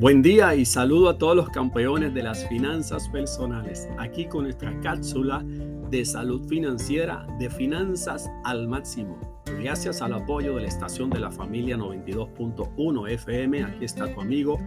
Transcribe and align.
Buen 0.00 0.22
día 0.22 0.56
y 0.56 0.64
saludo 0.64 1.08
a 1.08 1.18
todos 1.18 1.36
los 1.36 1.48
campeones 1.50 2.12
de 2.12 2.24
las 2.24 2.48
finanzas 2.48 3.08
personales, 3.08 3.88
aquí 3.96 4.26
con 4.26 4.42
nuestra 4.42 4.76
cápsula 4.80 5.44
de 5.88 6.04
salud 6.04 6.48
financiera 6.48 7.24
de 7.38 7.48
finanzas 7.48 8.28
al 8.42 8.66
máximo. 8.66 9.16
Gracias 9.62 10.02
al 10.02 10.14
apoyo 10.14 10.56
de 10.56 10.62
la 10.62 10.68
estación 10.68 11.10
de 11.10 11.20
la 11.20 11.30
familia 11.30 11.76
92.1 11.76 13.08
FM, 13.08 13.62
aquí 13.62 13.84
está 13.84 14.12
tu 14.12 14.20
amigo 14.20 14.58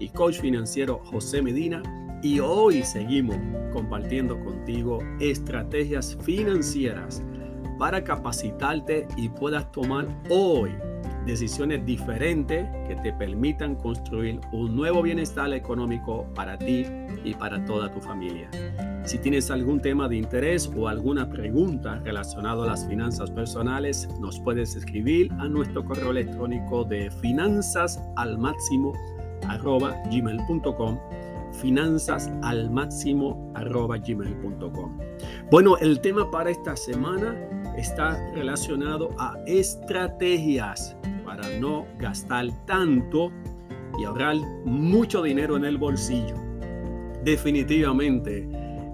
y 0.00 0.08
coach 0.08 0.40
financiero 0.40 1.00
José 1.04 1.42
Medina 1.42 1.80
y 2.20 2.40
hoy 2.40 2.82
seguimos 2.82 3.36
compartiendo 3.72 4.38
contigo 4.40 4.98
estrategias 5.20 6.18
financieras 6.22 7.22
para 7.78 8.02
capacitarte 8.02 9.06
y 9.16 9.28
puedas 9.28 9.70
tomar 9.70 10.08
hoy 10.28 10.72
decisiones 11.26 11.84
diferentes 11.86 12.66
que 12.86 12.96
te 12.96 13.12
permitan 13.12 13.76
construir 13.76 14.40
un 14.52 14.74
nuevo 14.74 15.02
bienestar 15.02 15.52
económico 15.52 16.26
para 16.34 16.58
ti 16.58 16.86
y 17.24 17.34
para 17.34 17.64
toda 17.64 17.92
tu 17.92 18.00
familia. 18.00 18.50
Si 19.04 19.18
tienes 19.18 19.50
algún 19.50 19.80
tema 19.80 20.08
de 20.08 20.16
interés 20.16 20.70
o 20.76 20.86
alguna 20.88 21.28
pregunta 21.28 22.00
relacionada 22.04 22.62
a 22.64 22.66
las 22.66 22.86
finanzas 22.86 23.30
personales, 23.30 24.08
nos 24.20 24.38
puedes 24.40 24.76
escribir 24.76 25.32
a 25.38 25.48
nuestro 25.48 25.84
correo 25.84 26.12
electrónico 26.12 26.84
de 26.84 27.10
finanzas 27.10 28.00
al 28.16 28.38
bueno 35.50 35.76
el 35.78 36.00
tema 36.00 36.30
para 36.30 36.50
esta 36.50 36.76
semana 36.76 37.36
está 37.76 38.18
relacionado 38.34 39.10
a 39.18 39.36
estrategias 39.46 40.96
para 41.24 41.48
no 41.58 41.86
gastar 41.98 42.46
tanto 42.66 43.30
y 43.98 44.04
ahorrar 44.04 44.36
mucho 44.64 45.22
dinero 45.22 45.56
en 45.56 45.64
el 45.64 45.78
bolsillo. 45.78 46.34
Definitivamente 47.24 48.48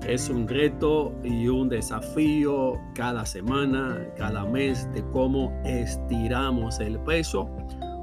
es 0.06 0.28
un 0.28 0.46
reto 0.46 1.14
y 1.24 1.48
un 1.48 1.68
desafío 1.68 2.78
cada 2.94 3.26
semana, 3.26 4.06
cada 4.16 4.44
mes 4.44 4.88
de 4.92 5.02
cómo 5.10 5.52
estiramos 5.64 6.80
el 6.80 6.98
peso, 7.00 7.50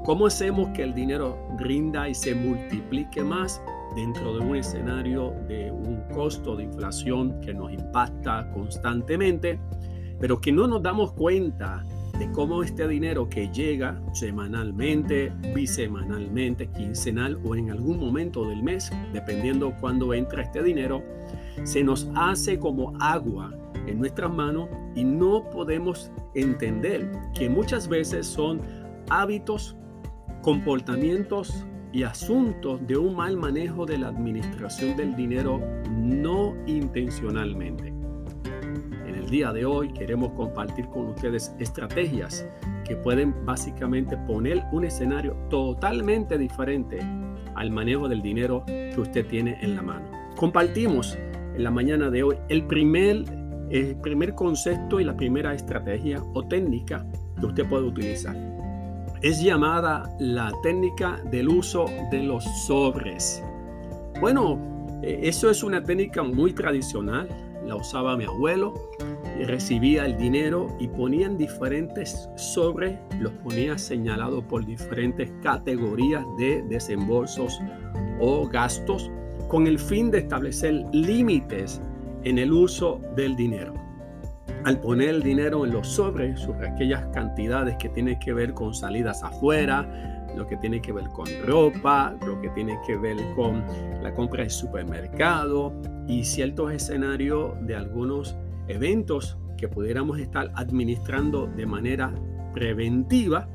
cómo 0.04 0.26
hacemos 0.26 0.68
que 0.70 0.82
el 0.82 0.94
dinero 0.94 1.38
rinda 1.58 2.08
y 2.08 2.14
se 2.14 2.34
multiplique 2.34 3.22
más 3.22 3.60
dentro 3.96 4.34
de 4.34 4.40
un 4.40 4.56
escenario 4.56 5.32
de 5.48 5.70
un 5.70 6.02
costo 6.14 6.54
de 6.54 6.64
inflación 6.64 7.40
que 7.40 7.54
nos 7.54 7.72
impacta 7.72 8.50
constantemente, 8.52 9.58
pero 10.20 10.40
que 10.40 10.52
no 10.52 10.66
nos 10.66 10.82
damos 10.82 11.12
cuenta 11.12 11.84
de 12.18 12.30
cómo 12.32 12.62
este 12.62 12.88
dinero 12.88 13.28
que 13.28 13.48
llega 13.48 14.00
semanalmente, 14.12 15.32
bisemanalmente, 15.54 16.68
quincenal 16.68 17.38
o 17.44 17.54
en 17.54 17.70
algún 17.70 17.98
momento 17.98 18.48
del 18.48 18.62
mes, 18.62 18.90
dependiendo 19.12 19.74
cuándo 19.80 20.14
entra 20.14 20.42
este 20.42 20.62
dinero, 20.62 21.02
se 21.64 21.82
nos 21.82 22.08
hace 22.14 22.58
como 22.58 22.94
agua 23.00 23.52
en 23.86 23.98
nuestras 23.98 24.32
manos 24.32 24.68
y 24.94 25.04
no 25.04 25.48
podemos 25.50 26.10
entender 26.34 27.10
que 27.34 27.48
muchas 27.48 27.88
veces 27.88 28.26
son 28.26 28.60
hábitos, 29.10 29.76
comportamientos 30.42 31.66
y 31.92 32.02
asuntos 32.02 32.84
de 32.86 32.96
un 32.96 33.14
mal 33.14 33.36
manejo 33.36 33.86
de 33.86 33.98
la 33.98 34.08
administración 34.08 34.96
del 34.96 35.14
dinero 35.16 35.60
no 35.90 36.54
intencionalmente 36.66 37.95
día 39.30 39.52
de 39.52 39.64
hoy 39.64 39.92
queremos 39.92 40.32
compartir 40.32 40.86
con 40.88 41.08
ustedes 41.08 41.54
estrategias 41.58 42.46
que 42.84 42.96
pueden 42.96 43.34
básicamente 43.44 44.16
poner 44.16 44.62
un 44.72 44.84
escenario 44.84 45.34
totalmente 45.50 46.38
diferente 46.38 46.98
al 47.54 47.70
manejo 47.70 48.08
del 48.08 48.22
dinero 48.22 48.64
que 48.66 48.94
usted 48.96 49.26
tiene 49.26 49.58
en 49.62 49.74
la 49.74 49.82
mano. 49.82 50.06
Compartimos 50.36 51.16
en 51.54 51.64
la 51.64 51.70
mañana 51.70 52.10
de 52.10 52.22
hoy 52.22 52.36
el 52.48 52.66
primer, 52.66 53.24
el 53.70 53.96
primer 53.96 54.34
concepto 54.34 55.00
y 55.00 55.04
la 55.04 55.16
primera 55.16 55.54
estrategia 55.54 56.22
o 56.34 56.44
técnica 56.46 57.04
que 57.40 57.46
usted 57.46 57.68
puede 57.68 57.84
utilizar. 57.84 58.36
Es 59.22 59.42
llamada 59.42 60.14
la 60.20 60.52
técnica 60.62 61.20
del 61.30 61.48
uso 61.48 61.86
de 62.10 62.22
los 62.22 62.44
sobres. 62.66 63.42
Bueno, 64.20 65.00
eh, 65.02 65.20
eso 65.22 65.50
es 65.50 65.62
una 65.62 65.82
técnica 65.82 66.22
muy 66.22 66.52
tradicional, 66.52 67.28
la 67.66 67.76
usaba 67.76 68.16
mi 68.16 68.24
abuelo 68.24 68.74
recibía 69.44 70.06
el 70.06 70.16
dinero 70.16 70.68
y 70.78 70.88
ponían 70.88 71.36
diferentes 71.36 72.28
sobre, 72.36 72.98
los 73.20 73.32
ponía 73.34 73.76
señalados 73.76 74.44
por 74.44 74.64
diferentes 74.64 75.30
categorías 75.42 76.24
de 76.38 76.62
desembolsos 76.62 77.60
o 78.20 78.46
gastos 78.48 79.10
con 79.48 79.66
el 79.66 79.78
fin 79.78 80.10
de 80.10 80.18
establecer 80.18 80.84
límites 80.92 81.80
en 82.24 82.38
el 82.38 82.52
uso 82.52 83.00
del 83.14 83.36
dinero. 83.36 83.74
Al 84.64 84.80
poner 84.80 85.10
el 85.10 85.22
dinero 85.22 85.64
en 85.64 85.72
los 85.72 85.86
sobres, 85.86 86.40
sobre 86.40 86.68
aquellas 86.68 87.06
cantidades 87.12 87.76
que 87.76 87.88
tienen 87.90 88.18
que 88.18 88.32
ver 88.32 88.52
con 88.52 88.74
salidas 88.74 89.22
afuera, 89.22 90.15
lo 90.36 90.46
que 90.46 90.56
tiene 90.56 90.80
que 90.80 90.92
ver 90.92 91.08
con 91.08 91.26
ropa, 91.44 92.14
lo 92.26 92.40
que 92.40 92.50
tiene 92.50 92.78
que 92.86 92.96
ver 92.96 93.16
con 93.34 93.64
la 94.02 94.14
compra 94.14 94.44
de 94.44 94.50
supermercado 94.50 95.72
y 96.06 96.24
ciertos 96.24 96.72
escenarios 96.72 97.54
de 97.66 97.74
algunos 97.74 98.36
eventos 98.68 99.36
que 99.56 99.68
pudiéramos 99.68 100.18
estar 100.18 100.52
administrando 100.54 101.46
de 101.46 101.66
manera 101.66 102.12
preventiva, 102.52 103.48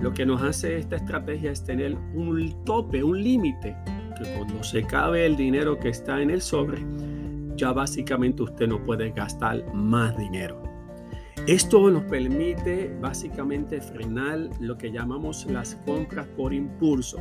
lo 0.00 0.12
que 0.12 0.24
nos 0.24 0.42
hace 0.42 0.78
esta 0.78 0.96
estrategia 0.96 1.50
es 1.50 1.64
tener 1.64 1.96
un 2.14 2.64
tope, 2.64 3.02
un 3.02 3.22
límite, 3.22 3.76
que 4.16 4.34
cuando 4.34 4.62
se 4.62 4.82
cabe 4.82 5.26
el 5.26 5.36
dinero 5.36 5.78
que 5.78 5.88
está 5.88 6.20
en 6.20 6.30
el 6.30 6.40
sobre, 6.40 6.84
ya 7.56 7.72
básicamente 7.72 8.42
usted 8.42 8.68
no 8.68 8.82
puede 8.82 9.10
gastar 9.10 9.74
más 9.74 10.16
dinero. 10.16 10.67
Esto 11.48 11.90
nos 11.90 12.04
permite 12.04 12.94
básicamente 13.00 13.80
frenar 13.80 14.50
lo 14.60 14.76
que 14.76 14.92
llamamos 14.92 15.46
las 15.46 15.76
compras 15.86 16.26
por 16.36 16.52
impulso. 16.52 17.16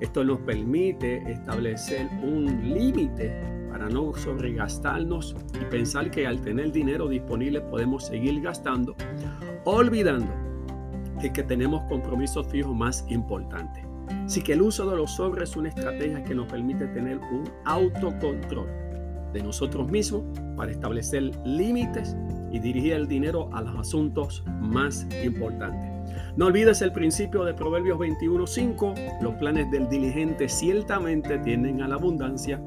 Esto 0.00 0.24
nos 0.24 0.40
permite 0.40 1.18
establecer 1.30 2.08
un 2.24 2.74
límite 2.74 3.30
para 3.70 3.88
no 3.88 4.14
sobregastarnos 4.14 5.36
y 5.54 5.64
pensar 5.66 6.10
que 6.10 6.26
al 6.26 6.40
tener 6.40 6.72
dinero 6.72 7.08
disponible 7.08 7.60
podemos 7.60 8.04
seguir 8.04 8.40
gastando, 8.40 8.96
olvidando 9.64 10.32
que, 11.20 11.44
tenemos 11.44 11.84
compromisos 11.84 12.48
fijos 12.48 12.74
más 12.74 13.04
importantes. 13.10 13.84
Así 14.24 14.42
que 14.42 14.54
el 14.54 14.62
uso 14.62 14.90
de 14.90 14.96
los 14.96 15.12
sobres 15.12 15.50
es 15.50 15.56
una 15.56 15.68
estrategia 15.68 16.24
que 16.24 16.34
nos 16.34 16.50
permite 16.50 16.88
tener 16.88 17.18
un 17.18 17.44
autocontrol 17.64 18.66
de 19.32 19.40
nosotros 19.40 19.88
mismos 19.88 20.24
para 20.56 20.72
establecer 20.72 21.30
límites 21.44 22.16
y 22.52 22.58
dirigir 22.58 22.92
el 22.92 23.08
dinero 23.08 23.48
a 23.52 23.62
los 23.62 23.74
asuntos 23.76 24.44
más 24.60 25.06
importantes. 25.24 25.90
No 26.36 26.46
olvides 26.46 26.82
el 26.82 26.92
principio 26.92 27.44
de 27.44 27.54
Proverbios 27.54 27.98
21.5, 27.98 29.20
los 29.22 29.34
planes 29.34 29.70
del 29.70 29.88
diligente 29.88 30.48
ciertamente 30.48 31.38
tienden 31.38 31.82
a 31.82 31.88
la 31.88 31.96
abundancia, 31.96 32.60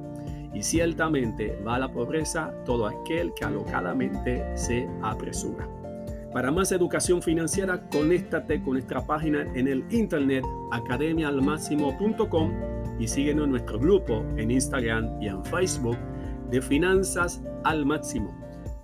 y 0.56 0.64
ciertamente 0.64 1.60
va 1.68 1.76
a 1.76 1.80
la 1.80 1.92
pobreza 1.92 2.54
todo 2.66 2.88
aquel 2.88 3.34
que 3.34 3.44
alocadamente 3.44 4.44
se 4.56 4.90
apresura. 5.04 5.68
Para 6.32 6.50
más 6.50 6.72
educación 6.72 7.22
financiera, 7.22 7.88
conéctate 7.90 8.62
con 8.64 8.74
nuestra 8.74 9.06
página 9.06 9.46
en 9.54 9.68
el 9.68 9.86
internet 9.90 10.46
academialmáximo.com 10.72 12.52
y 13.00 13.08
síguenos 13.08 13.46
en 13.46 13.52
nuestro 13.52 13.80
grupo 13.80 14.26
en 14.38 14.52
Instagram 14.52 15.22
y 15.22 15.28
en 15.28 15.44
Facebook 15.46 15.98
de 16.50 16.62
Finanzas 16.62 17.44
al 17.64 17.86
Máximo. 17.86 18.45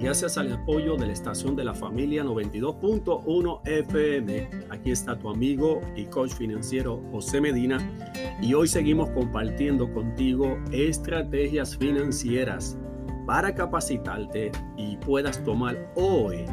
Gracias 0.00 0.38
al 0.38 0.52
apoyo 0.52 0.96
de 0.96 1.06
la 1.06 1.12
estación 1.12 1.56
de 1.56 1.64
la 1.64 1.74
familia 1.74 2.22
92.1 2.22 3.60
FM. 3.64 4.48
Aquí 4.70 4.92
está 4.92 5.18
tu 5.18 5.28
amigo 5.28 5.80
y 5.96 6.04
coach 6.04 6.30
financiero 6.34 7.02
José 7.10 7.40
Medina. 7.40 7.78
Y 8.40 8.54
hoy 8.54 8.68
seguimos 8.68 9.10
compartiendo 9.10 9.92
contigo 9.92 10.56
estrategias 10.70 11.76
financieras 11.76 12.78
para 13.26 13.52
capacitarte 13.52 14.52
y 14.76 14.96
puedas 14.98 15.42
tomar 15.42 15.76
hoy 15.96 16.44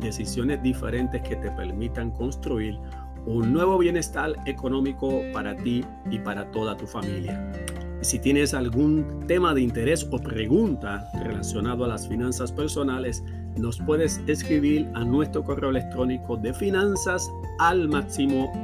decisiones 0.00 0.62
diferentes 0.62 1.20
que 1.28 1.36
te 1.36 1.50
permitan 1.50 2.10
construir 2.10 2.78
un 3.26 3.52
nuevo 3.52 3.76
bienestar 3.76 4.32
económico 4.46 5.20
para 5.34 5.54
ti 5.54 5.84
y 6.10 6.18
para 6.20 6.50
toda 6.50 6.74
tu 6.74 6.86
familia. 6.86 7.52
Si 8.04 8.18
tienes 8.18 8.52
algún 8.52 9.24
tema 9.26 9.54
de 9.54 9.62
interés 9.62 10.06
o 10.10 10.18
pregunta 10.18 11.10
relacionado 11.24 11.86
a 11.86 11.88
las 11.88 12.06
finanzas 12.06 12.52
personales, 12.52 13.24
nos 13.56 13.78
puedes 13.78 14.20
escribir 14.26 14.86
a 14.92 15.02
nuestro 15.04 15.42
correo 15.42 15.70
electrónico 15.70 16.36
de 16.36 16.52
finanzas 16.52 17.32
al 17.58 17.88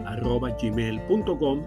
arroba 0.06 0.50
gmail.com 0.60 1.62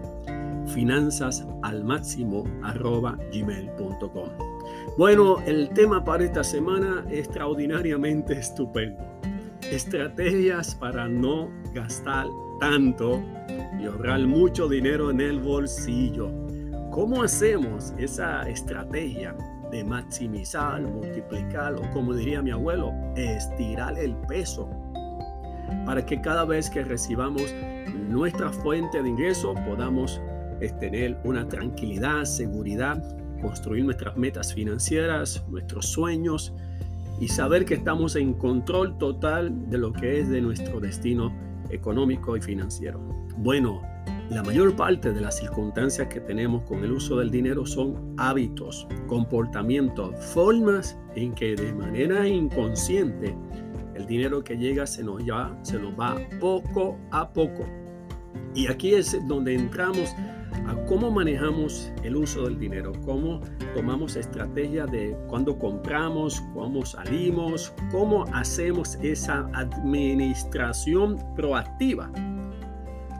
bueno 4.96 5.40
el 5.44 5.68
tema 5.70 6.04
para 6.04 6.24
esta 6.24 6.44
semana 6.44 7.04
es 7.10 7.26
extraordinariamente 7.26 8.34
estupendo. 8.38 9.02
Estrategias 9.68 10.76
para 10.76 11.08
no 11.08 11.50
gastar 11.74 12.28
tanto 12.60 13.20
y 13.80 13.86
ahorrar 13.86 14.20
mucho 14.20 14.68
dinero 14.68 15.10
en 15.10 15.20
el 15.20 15.40
bolsillo 15.40 16.43
¿cómo 16.94 17.24
hacemos 17.24 17.92
esa 17.98 18.48
estrategia 18.48 19.36
de 19.72 19.82
maximizar, 19.82 20.80
multiplicar 20.80 21.74
o 21.74 21.90
como 21.92 22.14
diría 22.14 22.40
mi 22.40 22.52
abuelo, 22.52 22.92
estirar 23.16 23.98
el 23.98 24.14
peso 24.28 24.70
para 25.84 26.06
que 26.06 26.20
cada 26.20 26.44
vez 26.44 26.70
que 26.70 26.84
recibamos 26.84 27.52
nuestra 28.08 28.50
fuente 28.50 29.02
de 29.02 29.08
ingreso 29.08 29.54
podamos 29.66 30.20
eh, 30.60 30.70
tener 30.78 31.18
una 31.24 31.48
tranquilidad, 31.48 32.22
seguridad, 32.26 33.02
construir 33.42 33.84
nuestras 33.84 34.16
metas 34.16 34.54
financieras, 34.54 35.44
nuestros 35.48 35.86
sueños 35.86 36.54
y 37.20 37.26
saber 37.26 37.64
que 37.64 37.74
estamos 37.74 38.14
en 38.14 38.34
control 38.34 38.98
total 38.98 39.68
de 39.68 39.78
lo 39.78 39.92
que 39.92 40.20
es 40.20 40.28
de 40.28 40.40
nuestro 40.40 40.78
destino 40.78 41.32
económico 41.70 42.36
y 42.36 42.40
financiero. 42.40 43.00
Bueno, 43.36 43.82
la 44.30 44.42
mayor 44.42 44.74
parte 44.74 45.12
de 45.12 45.20
las 45.20 45.36
circunstancias 45.38 46.08
que 46.08 46.20
tenemos 46.20 46.62
con 46.62 46.82
el 46.82 46.92
uso 46.92 47.18
del 47.18 47.30
dinero 47.30 47.66
son 47.66 48.14
hábitos, 48.16 48.86
comportamientos, 49.06 50.14
formas 50.32 50.98
en 51.14 51.34
que 51.34 51.54
de 51.54 51.74
manera 51.74 52.26
inconsciente 52.26 53.36
el 53.94 54.06
dinero 54.06 54.42
que 54.42 54.56
llega 54.56 54.86
se 54.86 55.04
nos, 55.04 55.24
ya, 55.24 55.56
se 55.62 55.78
nos 55.78 55.92
va 55.98 56.16
poco 56.40 56.98
a 57.10 57.30
poco. 57.32 57.66
Y 58.54 58.66
aquí 58.68 58.94
es 58.94 59.16
donde 59.28 59.54
entramos 59.54 60.14
a 60.66 60.74
cómo 60.86 61.10
manejamos 61.10 61.92
el 62.02 62.16
uso 62.16 62.44
del 62.44 62.58
dinero, 62.58 62.92
cómo 63.04 63.40
tomamos 63.74 64.16
estrategia 64.16 64.86
de 64.86 65.16
cuándo 65.28 65.58
compramos, 65.58 66.42
cómo 66.54 66.84
salimos, 66.86 67.74
cómo 67.90 68.24
hacemos 68.32 68.96
esa 69.02 69.48
administración 69.52 71.18
proactiva 71.36 72.10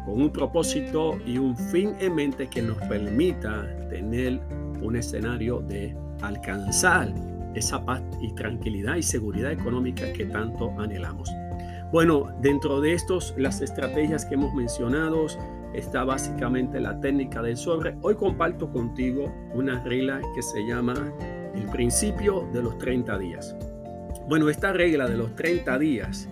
con 0.04 0.20
un 0.20 0.30
propósito 0.30 1.18
y 1.26 1.38
un 1.38 1.56
fin 1.56 1.94
en 2.00 2.14
mente 2.14 2.48
que 2.48 2.62
nos 2.62 2.76
permita 2.88 3.66
tener 3.88 4.40
un 4.82 4.96
escenario 4.96 5.60
de 5.60 5.96
alcanzar 6.22 7.12
esa 7.54 7.84
paz 7.84 8.02
y 8.20 8.32
tranquilidad 8.34 8.96
y 8.96 9.02
seguridad 9.02 9.52
económica 9.52 10.12
que 10.12 10.26
tanto 10.26 10.72
anhelamos. 10.78 11.30
Bueno, 11.92 12.34
dentro 12.40 12.80
de 12.80 12.92
estos, 12.92 13.34
las 13.36 13.60
estrategias 13.60 14.24
que 14.24 14.34
hemos 14.34 14.52
mencionado, 14.54 15.26
está 15.74 16.04
básicamente 16.04 16.80
la 16.80 16.98
técnica 17.00 17.40
del 17.42 17.56
sobre. 17.56 17.96
Hoy 18.02 18.16
comparto 18.16 18.70
contigo 18.70 19.32
una 19.54 19.82
regla 19.84 20.20
que 20.34 20.42
se 20.42 20.66
llama 20.66 20.94
el 21.54 21.66
principio 21.70 22.48
de 22.52 22.62
los 22.62 22.78
30 22.78 23.18
días. 23.18 23.56
Bueno, 24.28 24.48
esta 24.48 24.72
regla 24.72 25.08
de 25.08 25.16
los 25.16 25.34
30 25.36 25.78
días 25.78 26.28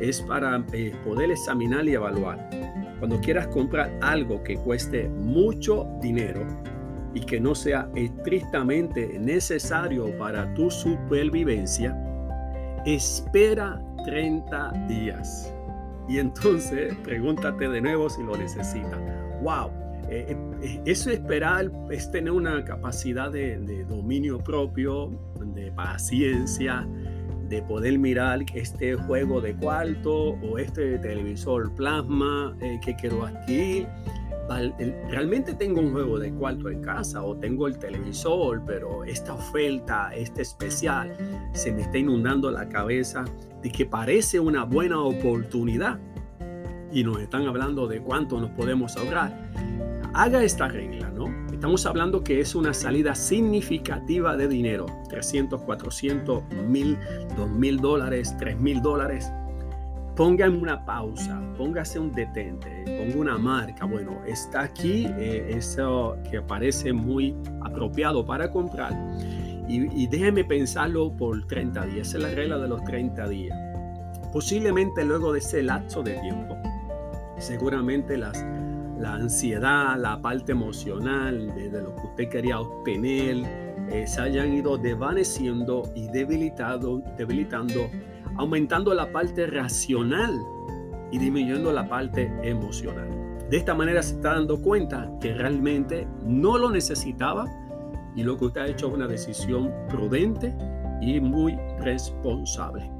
es 0.00 0.20
para 0.22 0.64
eh, 0.72 0.92
poder 1.04 1.30
examinar 1.30 1.86
y 1.86 1.94
evaluar 1.94 2.48
cuando 3.04 3.20
quieras 3.20 3.48
comprar 3.48 3.92
algo 4.00 4.42
que 4.42 4.56
cueste 4.56 5.10
mucho 5.10 5.86
dinero 6.00 6.40
y 7.12 7.20
que 7.20 7.38
no 7.38 7.54
sea 7.54 7.90
estrictamente 7.94 9.18
necesario 9.18 10.16
para 10.16 10.54
tu 10.54 10.70
supervivencia, 10.70 11.94
espera 12.86 13.78
30 14.06 14.86
días. 14.88 15.54
Y 16.08 16.16
entonces 16.18 16.96
pregúntate 17.04 17.68
de 17.68 17.82
nuevo 17.82 18.08
si 18.08 18.22
lo 18.22 18.38
necesitas. 18.38 18.98
¡Wow! 19.42 19.70
Eh, 20.08 20.28
eh, 20.30 20.36
eh, 20.62 20.80
eso 20.86 21.10
esperar 21.10 21.70
es 21.90 22.10
tener 22.10 22.32
una 22.32 22.64
capacidad 22.64 23.30
de, 23.30 23.58
de 23.58 23.84
dominio 23.84 24.38
propio, 24.38 25.10
de 25.54 25.70
paciencia, 25.72 26.88
de 27.48 27.62
poder 27.62 27.98
mirar 27.98 28.40
este 28.54 28.94
juego 28.94 29.40
de 29.40 29.54
cuarto 29.54 30.30
o 30.30 30.58
este 30.58 30.98
televisor 30.98 31.74
plasma 31.74 32.56
eh, 32.60 32.78
que 32.82 32.94
quiero 32.96 33.24
adquirir. 33.24 33.86
Realmente 35.08 35.54
tengo 35.54 35.80
un 35.80 35.92
juego 35.92 36.18
de 36.18 36.30
cuarto 36.32 36.68
en 36.68 36.82
casa 36.82 37.22
o 37.22 37.36
tengo 37.36 37.66
el 37.66 37.78
televisor, 37.78 38.62
pero 38.66 39.02
esta 39.04 39.32
oferta, 39.32 40.14
este 40.14 40.42
especial, 40.42 41.16
se 41.54 41.72
me 41.72 41.82
está 41.82 41.98
inundando 41.98 42.50
la 42.50 42.68
cabeza 42.68 43.24
de 43.62 43.70
que 43.70 43.86
parece 43.86 44.38
una 44.40 44.64
buena 44.64 45.00
oportunidad 45.00 45.98
y 46.92 47.02
nos 47.02 47.20
están 47.20 47.46
hablando 47.46 47.86
de 47.86 48.00
cuánto 48.00 48.40
nos 48.40 48.50
podemos 48.50 48.96
ahorrar. 48.96 49.50
Haga 50.12 50.44
esta 50.44 50.68
regla, 50.68 51.10
¿no? 51.10 51.43
Estamos 51.64 51.86
hablando 51.86 52.22
que 52.22 52.40
es 52.40 52.54
una 52.54 52.74
salida 52.74 53.14
significativa 53.14 54.36
de 54.36 54.48
dinero, 54.48 54.84
300, 55.08 55.62
400, 55.62 56.42
1000, 56.68 56.98
2000 57.38 57.76
dólares, 57.78 58.36
3000 58.36 58.82
dólares. 58.82 59.32
Ponga 60.14 60.46
una 60.50 60.84
pausa, 60.84 61.40
póngase 61.56 61.98
un 61.98 62.12
detente, 62.12 62.84
ponga 62.84 63.18
una 63.18 63.38
marca. 63.38 63.86
Bueno, 63.86 64.20
está 64.26 64.60
aquí 64.64 65.06
eh, 65.16 65.54
eso 65.56 66.18
que 66.30 66.42
parece 66.42 66.92
muy 66.92 67.34
apropiado 67.62 68.26
para 68.26 68.50
comprar. 68.50 68.92
Y, 69.66 70.02
y 70.02 70.06
déjeme 70.06 70.44
pensarlo 70.44 71.16
por 71.16 71.46
30 71.46 71.86
días. 71.86 72.08
Esa 72.08 72.18
es 72.18 72.24
la 72.24 72.30
regla 72.32 72.58
de 72.58 72.68
los 72.68 72.84
30 72.84 73.26
días. 73.26 73.58
Posiblemente 74.34 75.02
luego 75.02 75.32
de 75.32 75.38
ese 75.38 75.62
lapso 75.62 76.02
de 76.02 76.12
tiempo, 76.20 76.58
seguramente 77.38 78.18
las 78.18 78.44
la 79.04 79.16
ansiedad, 79.16 79.98
la 79.98 80.22
parte 80.22 80.52
emocional 80.52 81.54
de, 81.54 81.68
lo 81.68 81.94
que 81.94 82.06
usted 82.06 82.28
quería 82.30 82.58
obtener, 82.58 83.36
eh, 83.90 84.06
se 84.06 84.18
hayan 84.22 84.54
ido 84.54 84.78
desvaneciendo 84.78 85.82
y 85.94 86.08
debilitado, 86.08 87.02
debilitando, 87.18 87.90
aumentando 88.38 88.94
la 88.94 89.12
parte 89.12 89.46
racional 89.46 90.40
y 91.12 91.18
disminuyendo 91.18 91.70
la 91.70 91.86
parte 91.86 92.32
emocional. 92.42 93.10
De 93.50 93.58
esta 93.58 93.74
manera 93.74 94.02
se 94.02 94.14
está 94.14 94.32
dando 94.36 94.62
cuenta 94.62 95.10
que 95.20 95.34
realmente 95.34 96.08
no 96.24 96.56
lo 96.56 96.70
necesitaba 96.70 97.44
y 98.16 98.22
lo 98.22 98.38
que 98.38 98.46
usted 98.46 98.60
ha 98.62 98.66
hecho 98.68 98.88
es 98.88 98.94
una 98.94 99.06
decisión 99.06 99.70
prudente 99.90 100.56
y 101.02 101.20
muy 101.20 101.58
responsable. 101.78 102.90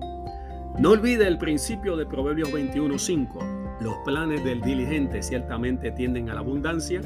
No 0.78 0.90
olvide 0.90 1.26
el 1.26 1.38
principio 1.38 1.96
de 1.96 2.04
Proverbios 2.04 2.52
21.5 2.52 3.53
los 3.80 3.94
planes 4.04 4.44
del 4.44 4.60
diligente 4.60 5.22
ciertamente 5.22 5.90
tienden 5.92 6.30
a 6.30 6.34
la 6.34 6.40
abundancia 6.40 7.00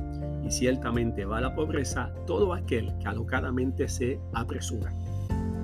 y 0.45 0.51
ciertamente 0.51 1.25
va 1.25 1.39
a 1.39 1.43
la 1.43 1.55
pobreza 1.55 2.13
todo 2.27 2.53
aquel 2.53 2.97
que 2.99 3.09
alocadamente 3.09 3.89
se 3.89 4.21
apresura. 4.33 4.93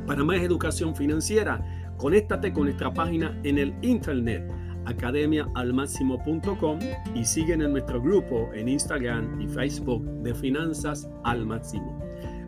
Para 0.07 0.25
más 0.25 0.39
educación 0.39 0.95
financiera, 0.95 1.61
conéctate 1.97 2.53
con 2.53 2.65
nuestra 2.65 2.93
página 2.93 3.39
en 3.45 3.59
el 3.59 3.75
internet 3.83 4.51
academiaalmáximo.com 4.87 6.79
y 7.15 7.25
síguenos 7.25 7.67
en 7.67 7.73
nuestro 7.73 8.03
grupo 8.03 8.51
en 8.55 8.69
Instagram 8.69 9.41
y 9.41 9.47
Facebook 9.47 10.05
de 10.23 10.35
Finanzas 10.35 11.09
al 11.25 11.47
Máximo. 11.47 12.03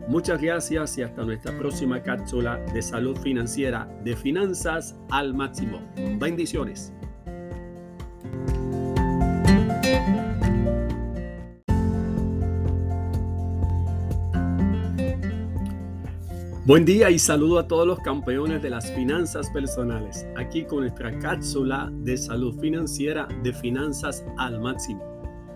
Muchas 0.07 0.41
gracias 0.41 0.97
y 0.97 1.03
hasta 1.03 1.23
nuestra 1.23 1.57
próxima 1.57 2.01
cápsula 2.01 2.57
de 2.73 2.81
salud 2.81 3.17
financiera 3.17 3.89
de 4.03 4.15
Finanzas 4.15 4.95
al 5.09 5.33
Máximo. 5.33 5.81
Bendiciones. 6.17 6.93
Buen 16.67 16.83
día 16.83 17.09
y 17.09 17.17
saludo 17.17 17.59
a 17.59 17.67
todos 17.69 17.87
los 17.87 18.01
campeones 18.01 18.61
de 18.61 18.69
las 18.69 18.91
finanzas 18.91 19.49
personales, 19.51 20.27
aquí 20.35 20.65
con 20.65 20.81
nuestra 20.81 21.17
cápsula 21.17 21.89
de 21.93 22.17
salud 22.17 22.59
financiera 22.59 23.25
de 23.41 23.53
finanzas 23.53 24.25
al 24.37 24.59
máximo. 24.59 25.01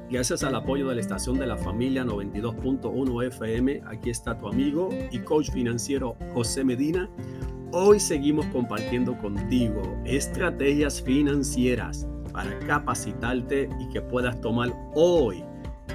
Gracias 0.10 0.42
al 0.46 0.56
apoyo 0.56 0.88
de 0.88 0.96
la 0.96 1.02
estación 1.02 1.38
de 1.38 1.48
la 1.48 1.58
familia 1.58 2.06
92.1 2.06 3.28
FM, 3.28 3.82
aquí 3.88 4.10
está 4.10 4.38
tu 4.38 4.48
amigo 4.48 4.88
y 5.12 5.20
coach 5.20 5.52
financiero 5.52 6.16
José 6.34 6.64
Medina. 6.64 7.10
Hoy 7.74 8.00
seguimos 8.00 8.46
compartiendo 8.46 9.18
contigo 9.18 9.82
estrategias 10.06 11.02
financieras 11.02 12.08
para 12.32 12.58
capacitarte 12.60 13.68
y 13.82 13.90
que 13.90 14.00
puedas 14.00 14.40
tomar 14.40 14.74
hoy 14.96 15.44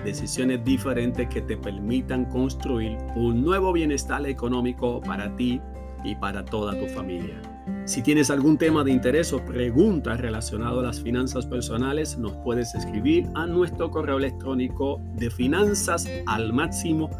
decisiones 0.04 0.64
diferentes 0.64 1.28
que 1.28 1.42
te 1.42 1.56
permitan 1.56 2.24
construir 2.26 2.96
un 3.14 3.42
nuevo 3.42 3.72
bienestar 3.72 4.26
económico 4.26 5.00
para 5.00 5.34
ti 5.36 5.60
y 6.04 6.14
para 6.14 6.44
toda 6.44 6.78
tu 6.78 6.86
familia. 6.86 7.40
Si 7.84 8.02
tienes 8.02 8.30
algún 8.30 8.58
tema 8.58 8.84
de 8.84 8.92
interés 8.92 9.32
o 9.32 9.44
preguntas 9.44 10.20
relacionado 10.20 10.80
a 10.80 10.82
las 10.84 11.00
finanzas 11.00 11.46
personales, 11.46 12.16
nos 12.18 12.32
puedes 12.38 12.74
escribir 12.74 13.28
a 13.34 13.46
nuestro 13.46 13.90
correo 13.90 14.18
electrónico 14.18 15.00
de 15.14 15.30
finanzas 15.30 16.08
al 16.26 16.52
máximo 16.52 17.10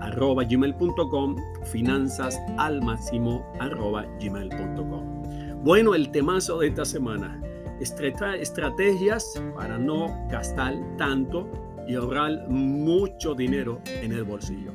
arroba 0.00 0.44
gmail.com, 0.44 1.36
finanzas 1.64 2.40
al 2.56 2.80
máximo 2.82 3.44
arroba 3.58 4.06
gmail.com. 4.20 5.22
Bueno, 5.64 5.94
el 5.94 6.10
temazo 6.10 6.58
de 6.60 6.68
esta 6.68 6.84
semana, 6.84 7.40
estrategias 7.80 9.42
para 9.54 9.78
no 9.78 10.26
gastar 10.30 10.74
tanto 10.96 11.48
y 11.88 11.94
ahorrar 11.94 12.48
mucho 12.48 13.34
dinero 13.34 13.80
en 13.86 14.12
el 14.12 14.22
bolsillo. 14.22 14.72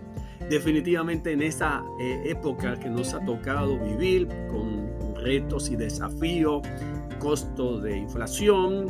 Definitivamente 0.49 1.31
en 1.31 1.41
esta 1.41 1.83
eh, 2.01 2.23
época 2.25 2.77
que 2.77 2.89
nos 2.89 3.13
ha 3.13 3.23
tocado 3.23 3.77
vivir 3.79 4.27
con 4.49 5.15
retos 5.15 5.69
y 5.69 5.75
desafíos, 5.75 6.63
costos 7.19 7.83
de 7.83 7.97
inflación, 7.97 8.87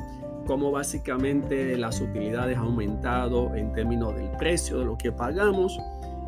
como 0.48 0.72
básicamente 0.72 1.78
las 1.78 2.02
utilidades 2.02 2.58
han 2.58 2.64
aumentado 2.64 3.56
en 3.56 3.72
términos 3.74 4.16
del 4.16 4.30
precio 4.32 4.80
de 4.80 4.86
lo 4.86 4.98
que 4.98 5.12
pagamos. 5.12 5.78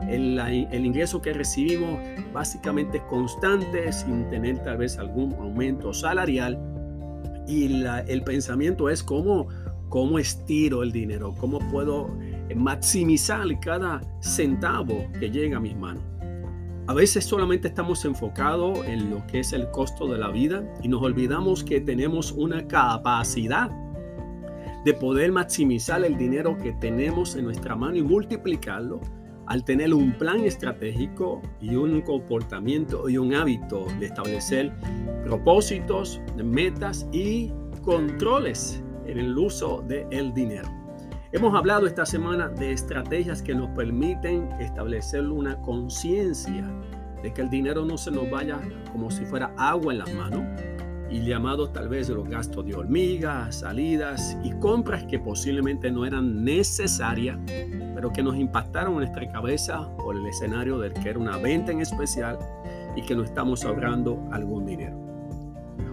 El, 0.09 0.37
el, 0.37 0.85
ingreso 0.85 1.21
que 1.21 1.31
recibimos 1.33 1.99
básicamente 2.33 2.97
es 2.97 3.03
constante 3.03 3.91
sin 3.93 4.29
tener 4.29 4.59
tal 4.59 4.77
vez 4.77 4.97
algún 4.97 5.33
aumento 5.35 5.93
salarial 5.93 6.59
y 7.47 7.83
el 7.85 8.23
pensamiento 8.23 8.89
es 8.89 9.03
cómo, 9.03 9.47
cómo 9.89 10.19
estiro 10.19 10.83
el 10.83 10.91
dinero, 10.91 11.33
cómo 11.39 11.59
puedo 11.71 12.09
maximizar 12.55 13.47
cada 13.59 14.01
centavo 14.21 15.05
que 15.19 15.29
llega 15.29 15.57
a 15.57 15.59
mis 15.59 15.75
manos. 15.75 16.03
A 16.87 16.93
veces 16.93 17.25
solamente 17.25 17.67
estamos 17.67 18.05
enfocados 18.05 18.85
en 18.85 19.09
lo 19.09 19.25
que 19.25 19.39
es 19.39 19.53
el 19.53 19.69
costo 19.71 20.07
de 20.07 20.19
la 20.19 20.29
vida 20.29 20.63
y 20.83 20.87
nos 20.87 21.01
olvidamos 21.01 21.63
que 21.63 21.81
tenemos 21.81 22.31
una 22.31 22.67
capacidad 22.67 23.71
de 24.85 24.93
poder 24.93 25.31
maximizar 25.31 26.05
el 26.05 26.15
dinero 26.15 26.55
que 26.59 26.73
tenemos 26.73 27.35
en 27.35 27.45
nuestra 27.45 27.75
mano 27.75 27.95
y 27.95 28.03
multiplicarlo 28.03 29.01
al 29.47 29.63
tener 29.63 29.95
un 29.95 30.13
plan 30.13 30.41
estratégico 30.41 31.41
y 31.59 31.75
un 31.75 32.01
comportamiento 32.01 33.09
y 33.09 33.17
un 33.17 33.33
hábito 33.33 33.87
de 33.99 34.05
establecer 34.05 34.71
propósitos, 35.23 36.21
metas 36.35 37.07
y 37.11 37.51
controles 37.83 38.83
en 39.07 39.19
el 39.19 39.37
uso 39.37 39.83
del 39.87 40.33
dinero. 40.33 40.69
Hemos 41.31 41.53
hablado 41.53 41.85
esta 41.85 42.05
semana 42.05 42.47
de 42.47 42.71
estrategias 42.71 43.41
que 43.41 43.53
nos 43.53 43.69
permiten 43.71 44.49
establecer 44.59 45.27
una 45.27 45.59
conciencia 45.61 46.65
de 47.21 47.33
que 47.33 47.41
el 47.41 47.49
dinero 47.49 47.85
no 47.85 47.97
se 47.97 48.11
nos 48.11 48.29
vaya 48.29 48.59
como 48.91 49.11
si 49.11 49.25
fuera 49.25 49.53
agua 49.57 49.91
en 49.93 49.99
las 49.99 50.13
manos, 50.13 50.43
y 51.09 51.21
llamados 51.21 51.71
tal 51.71 51.87
vez 51.87 52.09
los 52.09 52.27
gastos 52.27 52.65
de 52.65 52.75
hormiga, 52.75 53.51
salidas 53.51 54.37
y 54.43 54.51
compras 54.59 55.03
que 55.05 55.19
posiblemente 55.19 55.91
no 55.91 56.05
eran 56.05 56.43
necesarias, 56.43 57.37
pero 57.93 58.11
que 58.11 58.23
nos 58.23 58.35
impactaron 58.35 58.93
en 58.93 58.99
nuestra 58.99 59.27
cabeza 59.31 59.89
por 59.97 60.15
el 60.15 60.25
escenario 60.25 60.79
de 60.79 60.91
que 60.91 61.09
era 61.09 61.19
una 61.19 61.37
venta 61.37 61.71
en 61.71 61.81
especial 61.81 62.39
y 62.95 63.01
que 63.03 63.15
no 63.15 63.23
estamos 63.23 63.63
ahorrando 63.65 64.27
algún 64.31 64.65
dinero. 64.65 65.04